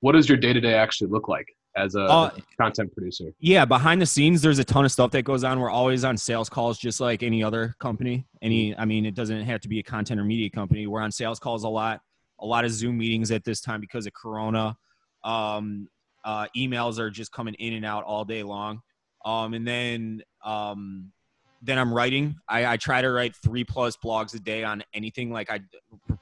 What 0.00 0.12
does 0.12 0.28
your 0.28 0.38
day 0.38 0.52
to 0.52 0.60
day 0.60 0.74
actually 0.74 1.10
look 1.10 1.28
like 1.28 1.46
as 1.78 1.94
a, 1.94 2.02
Uh, 2.02 2.30
content 2.60 2.92
producer? 2.92 3.32
Yeah, 3.38 3.64
behind 3.64 4.02
the 4.02 4.06
scenes, 4.06 4.42
there's 4.42 4.58
a 4.58 4.64
ton 4.64 4.84
of 4.84 4.92
stuff 4.92 5.10
that 5.12 5.22
goes 5.22 5.44
on. 5.44 5.60
We're 5.60 5.70
always 5.70 6.04
on 6.04 6.16
sales 6.16 6.48
calls, 6.48 6.78
just 6.78 7.00
like 7.00 7.22
any 7.22 7.42
other 7.42 7.74
company. 7.78 8.26
Any, 8.42 8.76
I 8.76 8.84
mean, 8.84 9.06
it 9.06 9.14
doesn't 9.14 9.42
have 9.42 9.60
to 9.60 9.68
be 9.68 9.78
a 9.78 9.82
content 9.82 10.20
or 10.20 10.24
media 10.24 10.50
company. 10.50 10.86
We're 10.86 11.00
on 11.00 11.12
sales 11.12 11.38
calls 11.38 11.64
a 11.64 11.68
lot, 11.68 12.00
a 12.40 12.46
lot 12.46 12.64
of 12.64 12.70
Zoom 12.72 12.98
meetings 12.98 13.30
at 13.30 13.44
this 13.44 13.60
time 13.60 13.80
because 13.80 14.06
of 14.06 14.12
Corona. 14.12 14.76
Um, 15.24 15.88
uh, 16.24 16.46
emails 16.56 16.98
are 16.98 17.10
just 17.10 17.32
coming 17.32 17.54
in 17.54 17.74
and 17.74 17.84
out 17.84 18.04
all 18.04 18.24
day 18.24 18.42
long. 18.42 18.80
Um, 19.24 19.54
and 19.54 19.66
then, 19.66 20.22
um, 20.44 21.12
then 21.60 21.76
I'm 21.76 21.92
writing. 21.92 22.36
I, 22.48 22.66
I 22.66 22.76
try 22.76 23.02
to 23.02 23.10
write 23.10 23.34
three 23.34 23.64
plus 23.64 23.96
blogs 23.96 24.32
a 24.34 24.38
day 24.38 24.62
on 24.62 24.84
anything. 24.94 25.32
Like 25.32 25.50
I, 25.50 25.58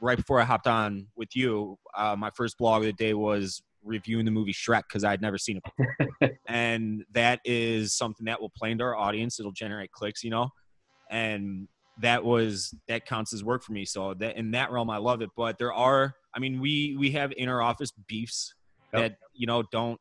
right 0.01 0.17
before 0.17 0.41
I 0.41 0.45
hopped 0.45 0.67
on 0.67 1.09
with 1.15 1.37
you, 1.37 1.79
uh, 1.95 2.17
my 2.17 2.31
first 2.31 2.57
blog 2.57 2.83
of 2.83 2.87
the 2.87 2.93
day 2.95 3.13
was 3.13 3.63
reviewing 3.87 4.25
the 4.25 4.31
movie 4.31 4.53
Shrek 4.53 4.83
because 4.89 5.05
I 5.05 5.11
had 5.11 5.23
never 5.23 5.39
seen 5.39 5.61
it 6.21 6.39
and 6.49 7.05
that 7.13 7.41
is 7.45 7.95
something 7.97 8.27
that 8.27 8.41
will 8.41 8.53
play 8.57 8.71
into 8.73 8.85
our 8.85 8.97
audience. 8.97 9.39
It'll 9.41 9.53
generate 9.53 9.93
clicks 9.93 10.23
you 10.25 10.31
know? 10.31 10.51
And 11.11 11.69
that 12.03 12.25
was 12.25 12.75
that 12.89 13.07
counts 13.07 13.33
as 13.33 13.43
work 13.43 13.63
for 13.63 13.73
me. 13.73 13.85
So 13.85 14.13
that 14.15 14.37
in 14.37 14.51
that 14.51 14.71
realm 14.71 14.91
i 14.91 14.99
love 14.99 15.23
it. 15.23 15.31
But 15.37 15.57
there 15.59 15.73
are 15.73 16.15
i 16.35 16.39
mean 16.39 16.61
we 16.61 16.97
we 16.99 17.13
have 17.13 17.33
inner 17.37 17.63
office 17.63 17.93
beefs 18.07 18.53
Yep. 18.93 19.03
that 19.03 19.19
you 19.35 19.47
know 19.47 19.63
don't 19.73 19.99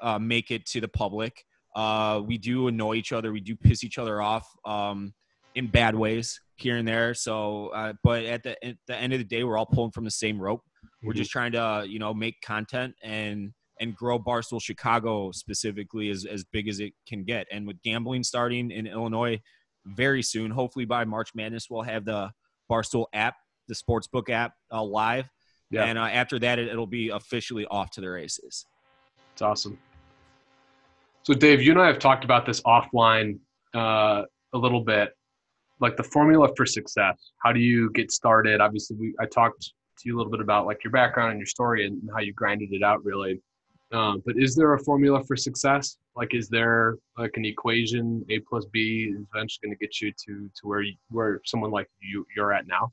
uh, 0.00 0.18
make 0.18 0.50
it 0.50 0.66
to 0.66 0.80
the 0.80 0.88
public. 0.88 1.44
Uh, 1.74 2.20
we 2.24 2.38
do 2.38 2.68
annoy 2.68 2.94
each 2.94 3.12
other. 3.12 3.32
We 3.32 3.40
do 3.40 3.56
piss 3.56 3.84
each 3.84 3.98
other 3.98 4.20
off 4.20 4.46
um, 4.64 5.12
in 5.54 5.68
bad 5.68 5.94
ways 5.94 6.40
here 6.56 6.76
and 6.76 6.86
there. 6.86 7.14
So 7.14 7.68
uh, 7.68 7.94
but 8.02 8.24
at 8.24 8.42
the, 8.42 8.64
at 8.64 8.76
the 8.86 8.96
end 8.96 9.12
of 9.12 9.18
the 9.18 9.24
day 9.24 9.44
we're 9.44 9.56
all 9.56 9.66
pulling 9.66 9.90
from 9.92 10.04
the 10.04 10.10
same 10.10 10.40
rope 10.40 10.62
we're 11.02 11.12
just 11.12 11.30
trying 11.30 11.52
to 11.52 11.84
you 11.88 11.98
know 11.98 12.12
make 12.14 12.40
content 12.42 12.94
and 13.02 13.52
and 13.80 13.94
grow 13.96 14.18
barstool 14.18 14.60
chicago 14.62 15.30
specifically 15.32 16.10
as, 16.10 16.24
as 16.24 16.44
big 16.44 16.68
as 16.68 16.80
it 16.80 16.92
can 17.08 17.24
get 17.24 17.46
and 17.50 17.66
with 17.66 17.80
gambling 17.82 18.22
starting 18.22 18.70
in 18.70 18.86
illinois 18.86 19.40
very 19.86 20.22
soon 20.22 20.50
hopefully 20.50 20.84
by 20.84 21.04
march 21.04 21.30
madness 21.34 21.66
we'll 21.70 21.82
have 21.82 22.04
the 22.04 22.30
barstool 22.70 23.06
app 23.14 23.34
the 23.68 23.74
sportsbook 23.74 24.28
app 24.30 24.52
uh, 24.72 24.82
live 24.82 25.28
Yeah. 25.70 25.84
and 25.84 25.98
uh, 25.98 26.02
after 26.02 26.38
that 26.40 26.58
it, 26.58 26.68
it'll 26.68 26.86
be 26.86 27.08
officially 27.08 27.66
off 27.66 27.90
to 27.92 28.00
the 28.00 28.08
races 28.10 28.66
It's 29.32 29.42
awesome. 29.42 29.78
So, 31.24 31.34
Dave, 31.34 31.62
you 31.62 31.70
and 31.70 31.80
I 31.80 31.86
have 31.86 32.00
talked 32.00 32.24
about 32.24 32.46
this 32.46 32.60
offline 32.62 33.38
uh, 33.76 34.22
a 34.52 34.58
little 34.58 34.80
bit, 34.82 35.10
like 35.78 35.96
the 35.96 36.02
formula 36.02 36.48
for 36.56 36.66
success. 36.66 37.16
How 37.44 37.52
do 37.52 37.60
you 37.60 37.90
get 37.92 38.10
started? 38.10 38.60
Obviously, 38.60 38.96
we 38.98 39.14
I 39.20 39.26
talked 39.26 39.72
to 39.98 40.08
you 40.08 40.16
a 40.16 40.18
little 40.18 40.30
bit 40.30 40.40
about 40.40 40.66
like 40.66 40.82
your 40.84 40.90
background 40.90 41.30
and 41.30 41.40
your 41.40 41.46
story 41.46 41.86
and 41.86 42.00
how 42.12 42.20
you 42.20 42.32
grinded 42.32 42.72
it 42.72 42.82
out, 42.82 43.04
really. 43.04 43.40
Um, 43.92 44.22
but 44.24 44.36
is 44.38 44.54
there 44.54 44.72
a 44.72 44.78
formula 44.78 45.22
for 45.24 45.36
success? 45.36 45.98
Like, 46.16 46.34
is 46.34 46.48
there 46.48 46.96
like 47.18 47.36
an 47.36 47.44
equation? 47.44 48.24
A 48.30 48.38
plus 48.40 48.64
B 48.72 49.12
is 49.14 49.26
eventually 49.34 49.68
going 49.68 49.76
to 49.76 49.78
get 49.78 50.00
you 50.00 50.12
to 50.26 50.50
to 50.54 50.68
where 50.68 50.82
you, 50.82 50.94
where 51.10 51.40
someone 51.44 51.70
like 51.70 51.88
you 52.00 52.26
you're 52.34 52.52
at 52.52 52.66
now. 52.66 52.92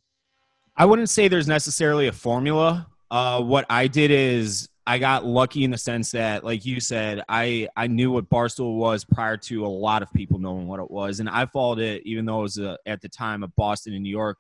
I 0.76 0.86
wouldn't 0.86 1.10
say 1.10 1.28
there's 1.28 1.48
necessarily 1.48 2.08
a 2.08 2.12
formula. 2.12 2.88
Uh, 3.12 3.42
what 3.42 3.66
I 3.70 3.88
did 3.88 4.12
is 4.12 4.70
I 4.86 4.98
got 4.98 5.26
lucky 5.26 5.64
in 5.64 5.72
the 5.72 5.78
sense 5.78 6.12
that, 6.12 6.44
like 6.44 6.66
you 6.66 6.80
said, 6.80 7.24
I 7.30 7.68
I 7.76 7.88
knew 7.88 8.12
what 8.12 8.30
Barstool 8.30 8.76
was 8.76 9.06
prior 9.06 9.38
to 9.38 9.66
a 9.66 9.68
lot 9.68 10.02
of 10.02 10.12
people 10.14 10.40
knowing 10.40 10.68
what 10.68 10.80
it 10.80 10.90
was, 10.90 11.20
and 11.20 11.30
I 11.30 11.46
followed 11.46 11.80
it 11.80 12.02
even 12.06 12.26
though 12.26 12.40
it 12.40 12.44
was 12.44 12.58
a, 12.58 12.78
at 12.86 13.02
the 13.02 13.10
time 13.10 13.44
a 13.44 13.48
Boston 13.50 13.94
and 13.94 14.04
New 14.04 14.10
York 14.10 14.38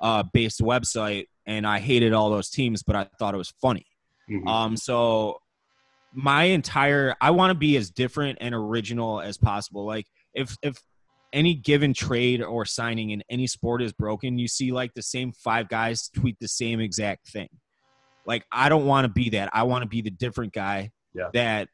uh, 0.00 0.22
based 0.32 0.60
website, 0.60 1.26
and 1.50 1.66
I 1.66 1.80
hated 1.80 2.12
all 2.12 2.30
those 2.30 2.48
teams, 2.48 2.82
but 2.84 2.94
I 2.94 3.08
thought 3.18 3.34
it 3.34 3.38
was 3.38 3.52
funny. 3.60 3.84
Mhm. 4.30 4.46
Um, 4.48 4.76
so 4.76 5.38
my 6.12 6.44
entire 6.44 7.16
I 7.20 7.30
want 7.32 7.50
to 7.50 7.54
be 7.58 7.76
as 7.76 7.90
different 7.90 8.38
and 8.40 8.54
original 8.54 9.20
as 9.20 9.36
possible. 9.36 9.84
Like 9.84 10.06
if 10.32 10.56
if 10.62 10.76
any 11.32 11.54
given 11.54 11.92
trade 11.92 12.40
or 12.42 12.64
signing 12.64 13.10
in 13.10 13.22
any 13.28 13.46
sport 13.46 13.82
is 13.82 13.92
broken, 13.92 14.38
you 14.38 14.48
see 14.48 14.70
like 14.72 14.94
the 14.94 15.02
same 15.02 15.32
five 15.32 15.68
guys 15.68 16.08
tweet 16.08 16.36
the 16.40 16.48
same 16.48 16.80
exact 16.80 17.28
thing. 17.28 17.48
Like 18.26 18.44
I 18.52 18.68
don't 18.68 18.86
want 18.86 19.04
to 19.06 19.12
be 19.12 19.30
that. 19.30 19.50
I 19.52 19.64
want 19.64 19.82
to 19.82 19.88
be 19.88 20.02
the 20.02 20.10
different 20.10 20.52
guy 20.52 20.90
Yeah. 21.14 21.30
that 21.34 21.68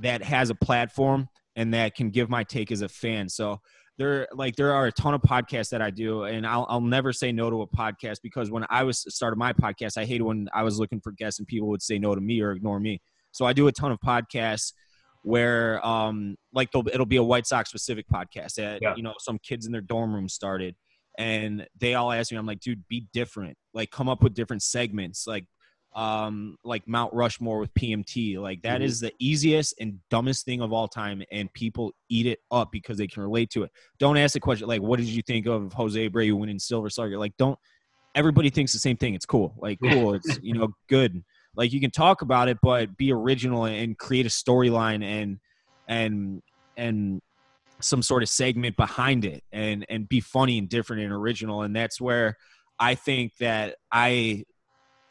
that 0.00 0.22
has 0.22 0.48
a 0.50 0.54
platform 0.54 1.28
and 1.56 1.74
that 1.74 1.94
can 1.94 2.08
give 2.10 2.30
my 2.30 2.44
take 2.44 2.72
as 2.72 2.80
a 2.80 2.88
fan. 2.88 3.28
So 3.28 3.60
there 3.98 4.26
like 4.32 4.56
there 4.56 4.72
are 4.72 4.86
a 4.86 4.92
ton 4.92 5.12
of 5.14 5.20
podcasts 5.22 5.68
that 5.70 5.82
I 5.82 5.90
do 5.90 6.24
and 6.24 6.46
I'll 6.46 6.66
I'll 6.68 6.80
never 6.80 7.12
say 7.12 7.32
no 7.32 7.50
to 7.50 7.62
a 7.62 7.66
podcast 7.66 8.18
because 8.22 8.50
when 8.50 8.64
I 8.70 8.82
was 8.84 9.00
started 9.14 9.36
my 9.36 9.52
podcast, 9.52 9.98
I 9.98 10.04
hated 10.04 10.22
when 10.22 10.48
I 10.54 10.62
was 10.62 10.78
looking 10.78 11.00
for 11.00 11.12
guests 11.12 11.38
and 11.38 11.46
people 11.46 11.68
would 11.68 11.82
say 11.82 11.98
no 11.98 12.14
to 12.14 12.20
me 12.20 12.40
or 12.40 12.52
ignore 12.52 12.80
me. 12.80 13.00
So 13.32 13.44
I 13.44 13.52
do 13.52 13.66
a 13.68 13.72
ton 13.72 13.92
of 13.92 13.98
podcasts 14.00 14.72
where 15.22 15.84
um 15.86 16.36
like 16.54 16.70
they'll, 16.72 16.86
it'll 16.88 17.04
be 17.04 17.16
a 17.16 17.22
White 17.22 17.46
Sox 17.46 17.68
specific 17.68 18.06
podcast 18.08 18.54
that 18.54 18.80
Yeah. 18.80 18.94
you 18.96 19.02
know 19.02 19.14
some 19.18 19.38
kids 19.38 19.66
in 19.66 19.72
their 19.72 19.82
dorm 19.82 20.14
room 20.14 20.28
started 20.30 20.74
and 21.18 21.66
they 21.78 21.92
all 21.94 22.10
ask 22.10 22.32
me 22.32 22.38
I'm 22.38 22.46
like 22.46 22.60
dude 22.60 22.82
be 22.88 23.06
different 23.12 23.56
like 23.74 23.90
come 23.90 24.08
up 24.08 24.22
with 24.22 24.32
different 24.32 24.62
segments 24.62 25.26
like 25.26 25.44
um 25.94 26.56
like 26.64 26.86
Mount 26.86 27.12
Rushmore 27.12 27.58
with 27.58 27.74
PMT 27.74 28.38
like 28.38 28.62
that 28.62 28.80
Mhm. 28.80 28.84
is 28.84 29.00
the 29.00 29.12
easiest 29.18 29.74
and 29.80 29.98
dumbest 30.08 30.44
thing 30.44 30.60
of 30.60 30.72
all 30.72 30.86
time 30.86 31.22
and 31.32 31.52
people 31.52 31.92
eat 32.08 32.26
it 32.26 32.38
up 32.52 32.70
because 32.70 32.96
they 32.96 33.08
can 33.08 33.22
relate 33.22 33.50
to 33.50 33.64
it. 33.64 33.70
Don't 33.98 34.16
ask 34.16 34.34
the 34.34 34.40
question 34.40 34.68
like 34.68 34.80
what 34.82 34.98
did 35.00 35.08
you 35.08 35.20
think 35.22 35.46
of 35.46 35.72
Jose 35.72 36.08
Abreu 36.08 36.34
winning 36.38 36.60
Silver 36.60 36.90
Slugger 36.90 37.18
like 37.18 37.36
don't 37.38 37.58
everybody 38.14 38.50
thinks 38.50 38.72
the 38.72 38.78
same 38.78 38.96
thing. 38.96 39.14
It's 39.14 39.26
cool. 39.26 39.54
Like 39.58 39.78
cool. 39.82 40.14
It's 40.14 40.38
you 40.42 40.54
know 40.54 40.68
good. 40.88 41.24
Like 41.56 41.72
you 41.72 41.80
can 41.80 41.90
talk 41.90 42.22
about 42.22 42.48
it 42.48 42.58
but 42.62 42.96
be 42.96 43.12
original 43.12 43.64
and 43.64 43.98
create 43.98 44.26
a 44.26 44.30
storyline 44.30 45.02
and 45.04 45.38
and 45.88 46.40
and 46.76 47.20
some 47.80 48.02
sort 48.02 48.22
of 48.22 48.28
segment 48.28 48.76
behind 48.76 49.24
it 49.24 49.42
and 49.50 49.84
and 49.88 50.08
be 50.08 50.20
funny 50.20 50.56
and 50.58 50.68
different 50.68 51.02
and 51.02 51.12
original. 51.12 51.62
And 51.62 51.74
that's 51.74 52.00
where 52.00 52.36
i 52.78 52.94
think 52.94 53.36
that 53.40 53.74
i 53.92 54.44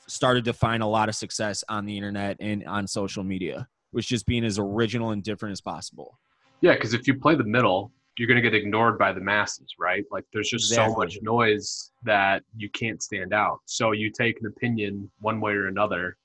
started 0.10 0.46
to 0.46 0.54
find 0.54 0.84
a 0.84 0.88
lot 0.88 1.10
of 1.10 1.16
success 1.16 1.64
on 1.70 1.86
the 1.86 1.96
internet 1.96 2.38
and 2.40 2.66
on 2.66 2.88
social 2.88 3.24
media 3.24 3.68
was 3.92 4.06
just 4.06 4.26
being 4.26 4.44
as 4.44 4.60
original 4.60 5.12
and 5.12 5.24
different 5.24 5.54
as 5.54 5.62
possible. 5.62 6.20
Yeah, 6.62 6.74
because 6.74 6.94
if 6.94 7.08
you 7.08 7.16
play 7.16 7.36
the 7.36 7.44
middle, 7.44 7.92
you're 8.18 8.28
going 8.28 8.42
to 8.42 8.42
get 8.42 8.54
ignored 8.54 8.98
by 9.00 9.14
the 9.14 9.22
masses, 9.22 9.76
right? 9.80 10.04
Like 10.12 10.26
there's 10.34 10.50
just 10.50 10.72
exactly. 10.72 10.94
so 10.94 10.98
much 10.98 11.18
noise 11.22 11.92
that 12.04 12.44
you 12.56 12.70
can't 12.70 13.02
stand 13.02 13.34
out. 13.34 13.60
So 13.66 13.94
you 13.94 14.12
take 14.12 14.40
an 14.42 14.48
opinion 14.48 15.10
one 15.22 15.40
way 15.40 15.54
or 15.54 15.68
another 15.68 16.18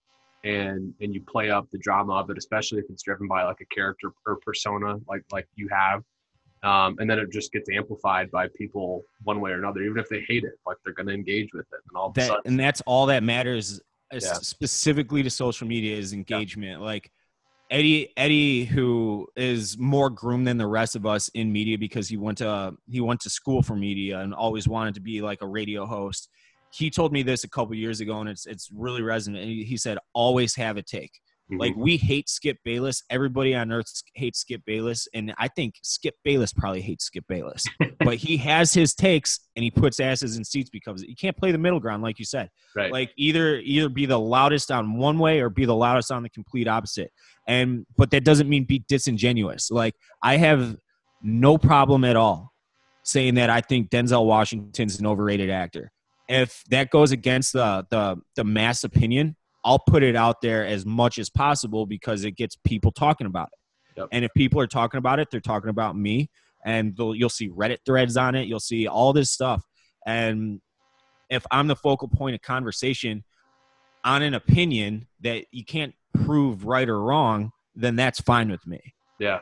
and 0.42 0.92
and 1.01 1.14
you 1.14 1.23
play 1.23 1.51
up 1.51 1.70
the 1.70 1.79
drama 1.79 2.14
of 2.14 2.31
it, 2.31 2.37
especially 2.37 2.79
if 2.79 2.85
it's 2.90 3.03
driven 3.03 3.27
by 3.27 3.44
like 3.44 3.61
a 3.61 3.75
character 3.75 4.12
or 4.27 4.37
persona 4.44 4.97
like 5.09 5.23
like 5.33 5.47
you 5.55 5.68
have. 5.70 6.03
Um, 6.64 6.96
and 6.98 7.09
then 7.09 7.18
it 7.18 7.31
just 7.31 7.53
gets 7.53 7.68
amplified 7.68 8.31
by 8.31 8.48
people 8.57 9.05
one 9.22 9.40
way 9.40 9.50
or 9.50 9.59
another, 9.59 9.83
even 9.83 9.98
if 9.98 10.09
they 10.09 10.24
hate 10.27 10.44
it, 10.44 10.55
like 10.66 10.79
they're 10.83 10.94
going 10.94 11.09
to 11.09 11.12
engage 11.12 11.53
with 11.53 11.66
it, 11.72 11.81
and 11.88 11.96
all 11.96 12.11
that, 12.12 12.27
sudden, 12.27 12.42
and 12.46 12.59
that's 12.59 12.81
all 12.87 13.05
that 13.07 13.22
matters, 13.22 13.81
yeah. 14.11 14.18
specifically 14.20 15.22
to 15.22 15.29
social 15.29 15.68
media 15.68 15.94
is 15.94 16.14
engagement. 16.14 16.81
Yeah. 16.81 16.87
Like 16.87 17.11
Eddie 17.70 18.12
Eddie 18.16 18.64
who 18.64 19.27
is 19.37 19.77
more 19.79 20.09
groomed 20.09 20.46
than 20.46 20.59
the 20.59 20.66
rest 20.66 20.96
of 20.96 21.07
us 21.07 21.29
in 21.35 21.53
media 21.53 21.77
because 21.77 22.09
he 22.09 22.16
went 22.16 22.38
to 22.38 22.74
he 22.87 23.00
went 23.00 23.20
to 23.20 23.31
school 23.31 23.62
for 23.62 23.74
media 23.74 24.20
and 24.20 24.35
always 24.35 24.68
wanted 24.68 24.94
to 24.94 25.00
be 25.00 25.20
like 25.20 25.42
a 25.42 25.46
radio 25.46 25.85
host. 25.85 26.29
He 26.72 26.90
told 26.90 27.12
me 27.12 27.22
this 27.22 27.44
a 27.44 27.48
couple 27.48 27.74
years 27.74 28.00
ago 28.00 28.20
and 28.20 28.29
it's 28.29 28.46
it's 28.46 28.70
really 28.72 29.03
resonant. 29.03 29.44
He 29.44 29.77
said 29.77 29.98
always 30.12 30.55
have 30.57 30.77
a 30.77 30.83
take. 30.83 31.12
Mm-hmm. 31.50 31.61
Like 31.61 31.76
we 31.76 31.98
hate 31.98 32.30
Skip 32.30 32.57
Bayless. 32.64 33.02
Everybody 33.11 33.54
on 33.54 33.70
earth 33.70 34.02
hates 34.14 34.40
Skip 34.40 34.62
Bayless, 34.64 35.07
and 35.12 35.35
I 35.37 35.48
think 35.48 35.74
Skip 35.83 36.14
Bayless 36.24 36.54
probably 36.54 36.80
hates 36.80 37.04
Skip 37.04 37.24
Bayless. 37.28 37.64
but 37.98 38.16
he 38.16 38.38
has 38.38 38.72
his 38.72 38.94
takes, 38.94 39.40
and 39.54 39.62
he 39.62 39.70
puts 39.70 40.00
asses 40.00 40.38
in 40.38 40.44
seats 40.44 40.70
because 40.70 41.02
you 41.02 41.14
can't 41.14 41.37
play 41.37 41.52
the 41.52 41.59
middle 41.59 41.80
ground, 41.80 42.02
like 42.02 42.18
you 42.18 42.24
said. 42.24 42.48
Right. 42.74 42.90
Like 42.90 43.12
either 43.16 43.57
either 43.59 43.90
be 43.90 44.07
the 44.07 44.18
loudest 44.18 44.70
on 44.70 44.96
one 44.96 45.18
way 45.18 45.40
or 45.40 45.50
be 45.50 45.66
the 45.66 45.74
loudest 45.74 46.11
on 46.11 46.22
the 46.22 46.30
complete 46.30 46.66
opposite. 46.66 47.12
And 47.46 47.85
but 47.98 48.11
that 48.12 48.24
doesn't 48.24 48.48
mean 48.48 48.64
be 48.64 48.83
disingenuous. 48.88 49.70
Like 49.70 49.94
I 50.22 50.38
have 50.38 50.76
no 51.22 51.59
problem 51.59 52.04
at 52.04 52.16
all 52.16 52.54
saying 53.02 53.35
that 53.35 53.50
I 53.50 53.61
think 53.61 53.90
Denzel 53.90 54.24
Washington's 54.24 54.98
an 54.98 55.07
overrated 55.07 55.50
actor. 55.50 55.92
If 56.26 56.64
that 56.70 56.88
goes 56.88 57.12
against 57.12 57.52
the 57.52 57.87
the 57.90 58.16
the 58.35 58.44
mass 58.44 58.83
opinion, 58.83 59.37
I'll 59.64 59.79
put 59.79 60.03
it 60.03 60.14
out 60.14 60.40
there 60.42 60.66
as 60.66 60.85
much 60.85 61.18
as 61.18 61.31
possible 61.31 61.87
because 61.87 62.24
it 62.24 62.33
gets 62.33 62.57
people 62.64 62.92
talking 62.92 63.27
about 63.27 63.48
it. 63.53 64.00
Yep. 64.00 64.09
And 64.12 64.24
if 64.24 64.33
people 64.37 64.61
are 64.61 64.66
talking 64.66 64.98
about 64.98 65.18
it, 65.18 65.29
they're 65.31 65.40
talking 65.40 65.70
about 65.70 65.96
me. 65.96 66.31
And 66.64 66.94
you'll 66.98 67.29
see 67.29 67.48
Reddit 67.48 67.79
threads 67.87 68.16
on 68.16 68.35
it. 68.35 68.46
You'll 68.46 68.61
see 68.61 68.87
all 68.87 69.12
this 69.12 69.31
stuff. 69.31 69.62
And 70.07 70.61
if 71.31 71.44
I'm 71.50 71.66
the 71.66 71.77
focal 71.77 72.09
point 72.09 72.35
of 72.35 72.42
conversation 72.42 73.24
on 74.05 74.22
an 74.22 74.35
opinion 74.35 75.07
that 75.20 75.46
you 75.50 75.64
can't 75.64 75.94
prove 76.24 76.64
right 76.64 76.88
or 76.88 77.00
wrong, 77.00 77.50
then 77.74 77.96
that's 77.96 78.20
fine 78.20 78.50
with 78.50 78.66
me. 78.66 78.81
Yeah. 79.18 79.40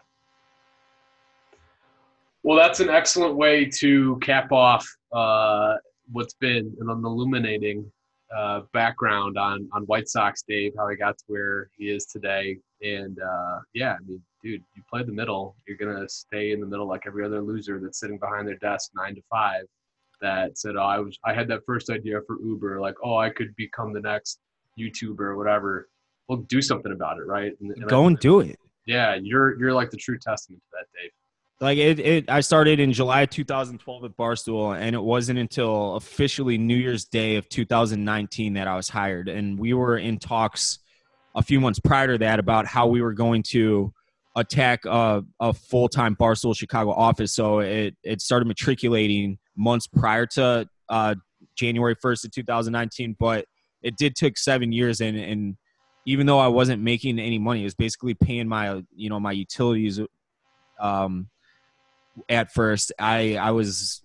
Well, 2.42 2.56
that's 2.56 2.80
an 2.80 2.88
excellent 2.88 3.36
way 3.36 3.66
to 3.78 4.18
cap 4.20 4.50
off 4.52 4.86
uh, 5.12 5.74
what's 6.10 6.34
been 6.34 6.74
an 6.80 6.88
illuminating 6.88 7.90
uh, 8.34 8.60
background 8.72 9.38
on 9.38 9.68
on 9.72 9.82
White 9.82 10.08
Sox 10.08 10.42
Dave, 10.46 10.72
how 10.76 10.88
he 10.88 10.96
got 10.96 11.18
to 11.18 11.24
where 11.26 11.70
he 11.76 11.90
is 11.90 12.06
today, 12.06 12.58
and 12.82 13.18
uh, 13.20 13.58
yeah, 13.74 13.94
I 13.94 14.04
mean, 14.06 14.22
dude, 14.42 14.62
you 14.74 14.82
play 14.88 15.02
the 15.02 15.12
middle, 15.12 15.56
you're 15.66 15.76
gonna 15.76 16.08
stay 16.08 16.52
in 16.52 16.60
the 16.60 16.66
middle 16.66 16.86
like 16.86 17.02
every 17.06 17.24
other 17.24 17.42
loser 17.42 17.80
that's 17.80 18.00
sitting 18.00 18.18
behind 18.18 18.46
their 18.46 18.56
desk 18.56 18.90
nine 18.94 19.14
to 19.14 19.22
five. 19.30 19.64
That 20.20 20.56
said, 20.56 20.76
oh, 20.76 20.82
I 20.82 20.98
was 20.98 21.18
I 21.24 21.34
had 21.34 21.48
that 21.48 21.60
first 21.66 21.90
idea 21.90 22.20
for 22.26 22.40
Uber, 22.40 22.80
like, 22.80 22.94
oh, 23.02 23.16
I 23.16 23.30
could 23.30 23.54
become 23.56 23.92
the 23.92 24.00
next 24.00 24.38
YouTuber 24.78 25.20
or 25.20 25.36
whatever. 25.36 25.88
Well, 26.28 26.38
do 26.48 26.62
something 26.62 26.92
about 26.92 27.18
it, 27.18 27.26
right? 27.26 27.52
And, 27.60 27.72
and 27.72 27.88
Go 27.88 28.04
I, 28.04 28.06
and 28.06 28.18
do 28.18 28.40
it. 28.40 28.56
Yeah, 28.86 29.16
you're 29.20 29.58
you're 29.58 29.72
like 29.72 29.90
the 29.90 29.96
true 29.96 30.18
testament 30.18 30.62
to 30.62 30.78
that, 30.78 30.86
Dave 30.98 31.10
like 31.62 31.78
it, 31.78 32.00
it 32.00 32.28
i 32.28 32.40
started 32.40 32.80
in 32.80 32.92
july 32.92 33.24
2012 33.24 34.04
at 34.04 34.16
barstool 34.16 34.76
and 34.76 34.94
it 34.94 35.02
wasn't 35.02 35.38
until 35.38 35.94
officially 35.94 36.58
new 36.58 36.74
year's 36.74 37.04
day 37.04 37.36
of 37.36 37.48
2019 37.48 38.54
that 38.54 38.68
i 38.68 38.76
was 38.76 38.88
hired. 38.88 39.28
And 39.28 39.58
we 39.58 39.72
were 39.72 39.96
in 39.96 40.18
talks 40.18 40.80
a 41.34 41.42
few 41.42 41.60
months 41.60 41.78
prior 41.78 42.08
to 42.08 42.18
that 42.18 42.38
about 42.38 42.66
how 42.66 42.88
we 42.88 43.00
were 43.00 43.14
going 43.14 43.42
to 43.44 43.92
attack 44.36 44.84
a, 44.86 45.22
a 45.40 45.52
full-time 45.54 46.16
barstool 46.16 46.56
chicago 46.56 46.90
office. 46.90 47.32
So 47.32 47.60
it, 47.60 47.94
it 48.02 48.20
started 48.20 48.48
matriculating 48.48 49.38
months 49.56 49.86
prior 49.86 50.26
to 50.26 50.68
uh, 50.88 51.14
january 51.54 51.94
1st 51.94 52.24
of 52.24 52.32
2019 52.32 53.16
but 53.18 53.46
it 53.82 53.96
did 53.96 54.14
take 54.14 54.38
seven 54.38 54.70
years. 54.72 55.00
And, 55.00 55.16
and 55.16 55.56
even 56.06 56.26
though 56.26 56.40
i 56.40 56.48
wasn't 56.48 56.82
making 56.82 57.20
any 57.20 57.38
money 57.38 57.60
it 57.60 57.64
was 57.64 57.76
basically 57.76 58.14
paying 58.14 58.48
my 58.48 58.82
you 58.96 59.08
know 59.08 59.20
my 59.20 59.30
utilities 59.30 60.00
um, 60.80 61.28
at 62.28 62.52
first 62.52 62.92
i 62.98 63.36
i 63.36 63.50
was 63.50 64.02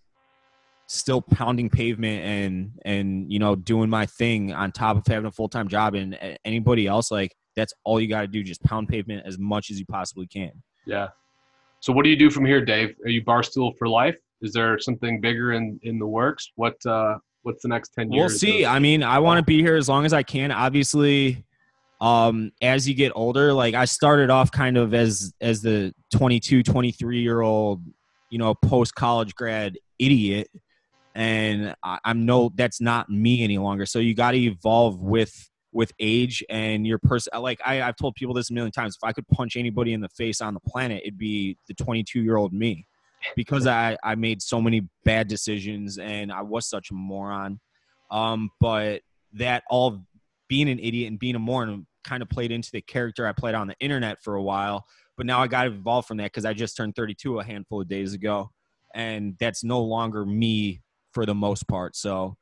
still 0.87 1.21
pounding 1.21 1.69
pavement 1.69 2.23
and 2.23 2.71
and 2.85 3.31
you 3.31 3.39
know 3.39 3.55
doing 3.55 3.89
my 3.89 4.05
thing 4.05 4.53
on 4.53 4.71
top 4.71 4.95
of 4.95 5.05
having 5.05 5.25
a 5.25 5.31
full-time 5.31 5.67
job 5.67 5.93
and 5.95 6.17
anybody 6.45 6.87
else 6.87 7.11
like 7.11 7.35
that's 7.57 7.73
all 7.83 7.99
you 7.99 8.07
got 8.07 8.21
to 8.21 8.27
do 8.27 8.41
just 8.43 8.63
pound 8.63 8.87
pavement 8.87 9.23
as 9.25 9.37
much 9.37 9.69
as 9.71 9.79
you 9.79 9.85
possibly 9.85 10.27
can. 10.27 10.51
Yeah. 10.85 11.07
So 11.81 11.91
what 11.91 12.03
do 12.03 12.09
you 12.09 12.15
do 12.15 12.29
from 12.29 12.45
here 12.45 12.63
dave? 12.63 12.95
Are 13.03 13.09
you 13.09 13.25
barstool 13.25 13.75
for 13.77 13.89
life? 13.89 14.15
Is 14.41 14.53
there 14.53 14.79
something 14.79 15.19
bigger 15.19 15.51
in 15.53 15.79
in 15.83 15.99
the 15.99 16.05
works? 16.05 16.51
What 16.55 16.77
uh 16.85 17.15
what's 17.41 17.61
the 17.61 17.69
next 17.69 17.93
10 17.93 18.11
years 18.11 18.31
we'll 18.31 18.39
see 18.39 18.65
i 18.65 18.77
mean 18.77 19.01
i 19.01 19.19
want 19.19 19.37
to 19.37 19.43
be 19.43 19.61
here 19.61 19.77
as 19.77 19.87
long 19.87 20.05
as 20.05 20.13
i 20.13 20.21
can. 20.21 20.51
Obviously 20.51 21.45
um 22.01 22.51
as 22.61 22.87
you 22.87 22.93
get 22.93 23.11
older 23.15 23.53
like 23.53 23.73
i 23.73 23.85
started 23.85 24.29
off 24.29 24.51
kind 24.51 24.77
of 24.77 24.93
as 24.93 25.33
as 25.41 25.61
the 25.61 25.93
22 26.13 26.61
23 26.61 27.21
year 27.21 27.41
old 27.41 27.81
you 28.29 28.37
know, 28.37 28.53
post 28.53 28.95
college 28.95 29.35
grad 29.35 29.77
idiot. 29.99 30.49
And 31.15 31.75
I, 31.83 31.99
am 32.05 32.25
no, 32.25 32.51
that's 32.55 32.79
not 32.79 33.09
me 33.09 33.43
any 33.43 33.57
longer. 33.57 33.85
So 33.85 33.99
you 33.99 34.13
got 34.13 34.31
to 34.31 34.39
evolve 34.39 34.99
with 34.99 35.49
with 35.73 35.91
age 35.99 36.43
and 36.49 36.87
your 36.87 36.97
person. 36.97 37.33
Like 37.39 37.59
I, 37.65 37.81
I've 37.81 37.95
told 37.95 38.15
people 38.15 38.33
this 38.33 38.49
a 38.49 38.53
million 38.53 38.71
times. 38.71 38.95
If 38.95 39.07
I 39.07 39.13
could 39.13 39.27
punch 39.27 39.55
anybody 39.55 39.93
in 39.93 40.01
the 40.01 40.09
face 40.09 40.41
on 40.41 40.53
the 40.53 40.59
planet, 40.59 41.01
it'd 41.03 41.17
be 41.17 41.57
the 41.67 41.73
22 41.73 42.21
year 42.21 42.37
old 42.37 42.53
me, 42.53 42.85
because 43.35 43.67
I 43.67 43.97
I 44.03 44.15
made 44.15 44.41
so 44.41 44.61
many 44.61 44.87
bad 45.05 45.27
decisions 45.27 45.97
and 45.97 46.31
I 46.31 46.41
was 46.41 46.67
such 46.67 46.91
a 46.91 46.93
moron. 46.93 47.59
Um, 48.11 48.51
but 48.59 49.01
that 49.33 49.63
all 49.69 50.03
being 50.47 50.69
an 50.69 50.79
idiot 50.79 51.09
and 51.09 51.19
being 51.19 51.35
a 51.35 51.39
moron 51.39 51.85
kind 52.03 52.23
of 52.23 52.29
played 52.29 52.51
into 52.51 52.69
the 52.71 52.81
character 52.81 53.27
I 53.27 53.33
played 53.33 53.55
on 53.55 53.67
the 53.67 53.75
internet 53.79 54.23
for 54.23 54.35
a 54.35 54.41
while 54.41 54.85
but 55.17 55.25
now 55.25 55.41
I 55.41 55.47
got 55.47 55.67
evolved 55.67 56.07
from 56.07 56.17
that 56.17 56.25
because 56.25 56.45
I 56.45 56.53
just 56.53 56.77
turned 56.77 56.95
32 56.95 57.39
a 57.39 57.43
handful 57.43 57.81
of 57.81 57.89
days 57.89 58.13
ago, 58.13 58.51
and 58.93 59.35
that's 59.39 59.63
no 59.63 59.81
longer 59.81 60.25
me 60.25 60.81
for 61.11 61.25
the 61.25 61.35
most 61.35 61.67
part. 61.67 61.95
So, 61.95 62.37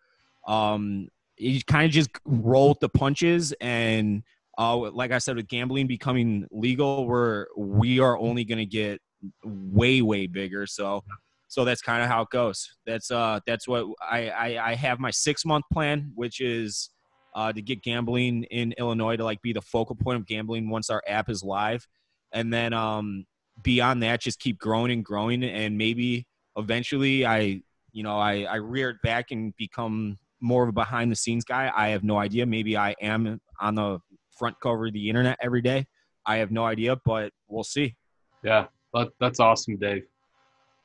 um, 0.45 1.07
you 1.37 1.61
kind 1.63 1.85
of 1.85 1.91
just 1.91 2.09
roll 2.25 2.77
the 2.79 2.89
punches, 2.89 3.53
and 3.61 4.23
uh, 4.57 4.75
like 4.77 5.11
I 5.11 5.17
said, 5.17 5.37
with 5.37 5.47
gambling 5.47 5.87
becoming 5.87 6.45
legal, 6.51 7.07
we're 7.07 7.45
we 7.57 7.99
are 7.99 8.17
only 8.17 8.43
going 8.43 8.59
to 8.59 8.65
get 8.65 9.01
way 9.43 10.01
way 10.01 10.27
bigger. 10.27 10.67
So. 10.67 11.03
So 11.47 11.63
that's 11.63 11.81
kind 11.81 12.03
of 12.03 12.09
how 12.09 12.23
it 12.23 12.29
goes. 12.31 12.69
That's 12.85 13.11
uh, 13.11 13.39
that's 13.47 13.65
what 13.65 13.85
I, 14.01 14.29
I, 14.29 14.71
I 14.71 14.75
have 14.75 14.99
my 14.99 15.11
six 15.11 15.45
month 15.45 15.63
plan, 15.71 16.11
which 16.15 16.41
is 16.41 16.89
uh, 17.33 17.53
to 17.53 17.61
get 17.61 17.81
gambling 17.81 18.43
in 18.45 18.73
Illinois 18.73 19.15
to 19.15 19.23
like 19.23 19.41
be 19.41 19.53
the 19.53 19.61
focal 19.61 19.95
point 19.95 20.17
of 20.17 20.25
gambling 20.25 20.69
once 20.69 20.89
our 20.89 21.03
app 21.07 21.29
is 21.29 21.43
live 21.43 21.87
and 22.35 22.53
then 22.53 22.73
um, 22.73 23.25
beyond 23.63 24.03
that, 24.03 24.21
just 24.21 24.39
keep 24.39 24.59
growing 24.59 24.91
and 24.91 25.03
growing, 25.03 25.43
and 25.43 25.77
maybe 25.77 26.27
eventually 26.57 27.25
I, 27.25 27.61
you 27.91 28.03
know, 28.03 28.19
I 28.19 28.43
I 28.43 28.57
reared 28.57 28.97
back 29.01 29.31
and 29.31 29.55
become 29.57 30.19
more 30.41 30.63
of 30.63 30.69
a 30.69 30.73
behind 30.73 31.11
the 31.11 31.15
scenes 31.15 31.45
guy. 31.45 31.71
I 31.75 31.89
have 31.89 32.03
no 32.03 32.17
idea. 32.17 32.45
Maybe 32.45 32.77
I 32.77 32.93
am 33.01 33.39
on 33.59 33.75
the 33.75 33.99
front 34.37 34.59
cover 34.61 34.87
of 34.87 34.93
the 34.93 35.09
internet 35.09 35.37
every 35.41 35.61
day. 35.61 35.87
I 36.25 36.37
have 36.37 36.51
no 36.51 36.65
idea, 36.65 36.97
but 37.05 37.31
we'll 37.47 37.63
see. 37.63 37.95
Yeah, 38.43 38.65
that, 38.93 39.09
that's 39.19 39.39
awesome, 39.39 39.77
Dave. 39.77 40.03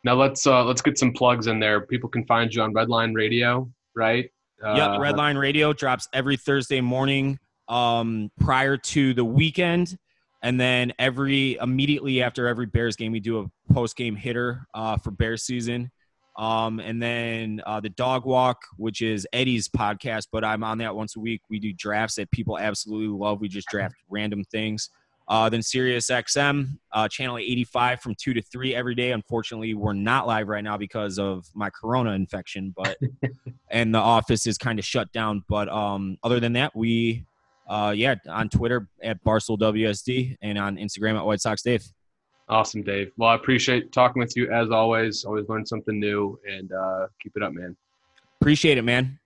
Now 0.05 0.15
let's 0.15 0.47
uh, 0.47 0.65
let's 0.65 0.81
get 0.81 0.99
some 0.99 1.13
plugs 1.13 1.47
in 1.47 1.61
there. 1.61 1.83
People 1.83 2.09
can 2.09 2.25
find 2.25 2.55
you 2.55 2.63
on 2.63 2.73
Redline 2.73 3.15
Radio, 3.15 3.71
right? 3.95 4.31
Uh, 4.65 4.75
yep, 4.75 4.89
Redline 5.01 5.39
Radio 5.39 5.73
drops 5.73 6.09
every 6.13 6.37
Thursday 6.37 6.81
morning 6.81 7.39
um, 7.69 8.31
prior 8.41 8.77
to 8.77 9.15
the 9.15 9.25
weekend. 9.25 9.99
And 10.43 10.59
then 10.59 10.93
every 10.99 11.59
immediately 11.61 12.23
after 12.23 12.49
every 12.49 12.67
Bears 12.67 12.97
game, 12.97 13.13
we 13.13 13.21
do 13.21 13.41
a 13.41 13.73
post 13.73 13.97
game 13.97 14.17
hitter 14.17 14.67
uh, 14.75 14.97
for 14.97 15.11
Bears 15.11 15.43
season. 15.45 15.91
Um, 16.37 16.81
and 16.81 17.03
then 17.03 17.61
uh, 17.67 17.81
the 17.81 17.91
Dog 17.91 18.25
Walk, 18.25 18.63
which 18.79 19.03
is 19.03 19.27
Eddie's 19.33 19.69
podcast, 19.69 20.29
but 20.33 20.45
I'm 20.45 20.65
on 20.65 20.79
that 20.79 20.95
once 20.95 21.17
a 21.17 21.21
week. 21.21 21.43
We 21.51 21.59
do 21.59 21.73
drafts 21.73 22.15
that 22.17 22.31
people 22.31 22.59
absolutely 22.59 23.09
love. 23.09 23.41
We 23.41 23.49
just 23.49 23.69
draft 23.69 23.95
random 24.09 24.45
things. 24.45 24.89
Uh, 25.29 25.49
then 25.49 25.63
Sirius 25.63 26.11
XM, 26.11 26.77
uh, 26.93 27.07
channel 27.07 27.39
85 27.39 28.01
from 28.01 28.17
2 28.17 28.35
to 28.35 28.43
3 28.43 28.75
every 28.75 28.97
day. 28.97 29.13
Unfortunately, 29.13 29.75
we're 29.75 29.93
not 29.93 30.27
live 30.27 30.49
right 30.49 30.65
now 30.65 30.77
because 30.77 31.21
of 31.21 31.47
my 31.55 31.71
corona 31.71 32.13
infection, 32.13 32.75
but 32.77 32.97
and 33.71 33.95
the 33.95 33.99
office 33.99 34.47
is 34.47 34.59
kind 34.59 34.81
of 34.81 34.85
shut 34.85 35.13
down. 35.13 35.45
But 35.49 35.69
um, 35.69 36.17
other 36.25 36.41
than 36.41 36.55
that, 36.55 36.75
we, 36.75 37.27
uh, 37.71 37.93
yeah, 37.93 38.17
on 38.29 38.49
Twitter 38.49 38.89
at 39.01 39.23
Barstool 39.23 39.57
WSD 39.57 40.37
and 40.43 40.59
on 40.59 40.77
Instagram 40.77 41.17
at 41.17 41.25
White 41.25 41.41
Sox 41.41 41.63
Dave. 41.63 41.85
Awesome, 42.49 42.83
Dave. 42.83 43.13
Well, 43.17 43.29
I 43.29 43.37
appreciate 43.37 43.93
talking 43.93 44.19
with 44.19 44.37
you 44.37 44.51
as 44.51 44.71
always. 44.71 45.25
Always 45.25 45.49
learn 45.49 45.65
something 45.65 46.01
new 46.01 46.37
and 46.45 46.73
uh, 46.73 47.07
keep 47.23 47.37
it 47.37 47.45
up, 47.45 47.53
man. 47.53 47.77
Appreciate 48.41 48.77
it, 48.77 48.83
man. 48.83 49.20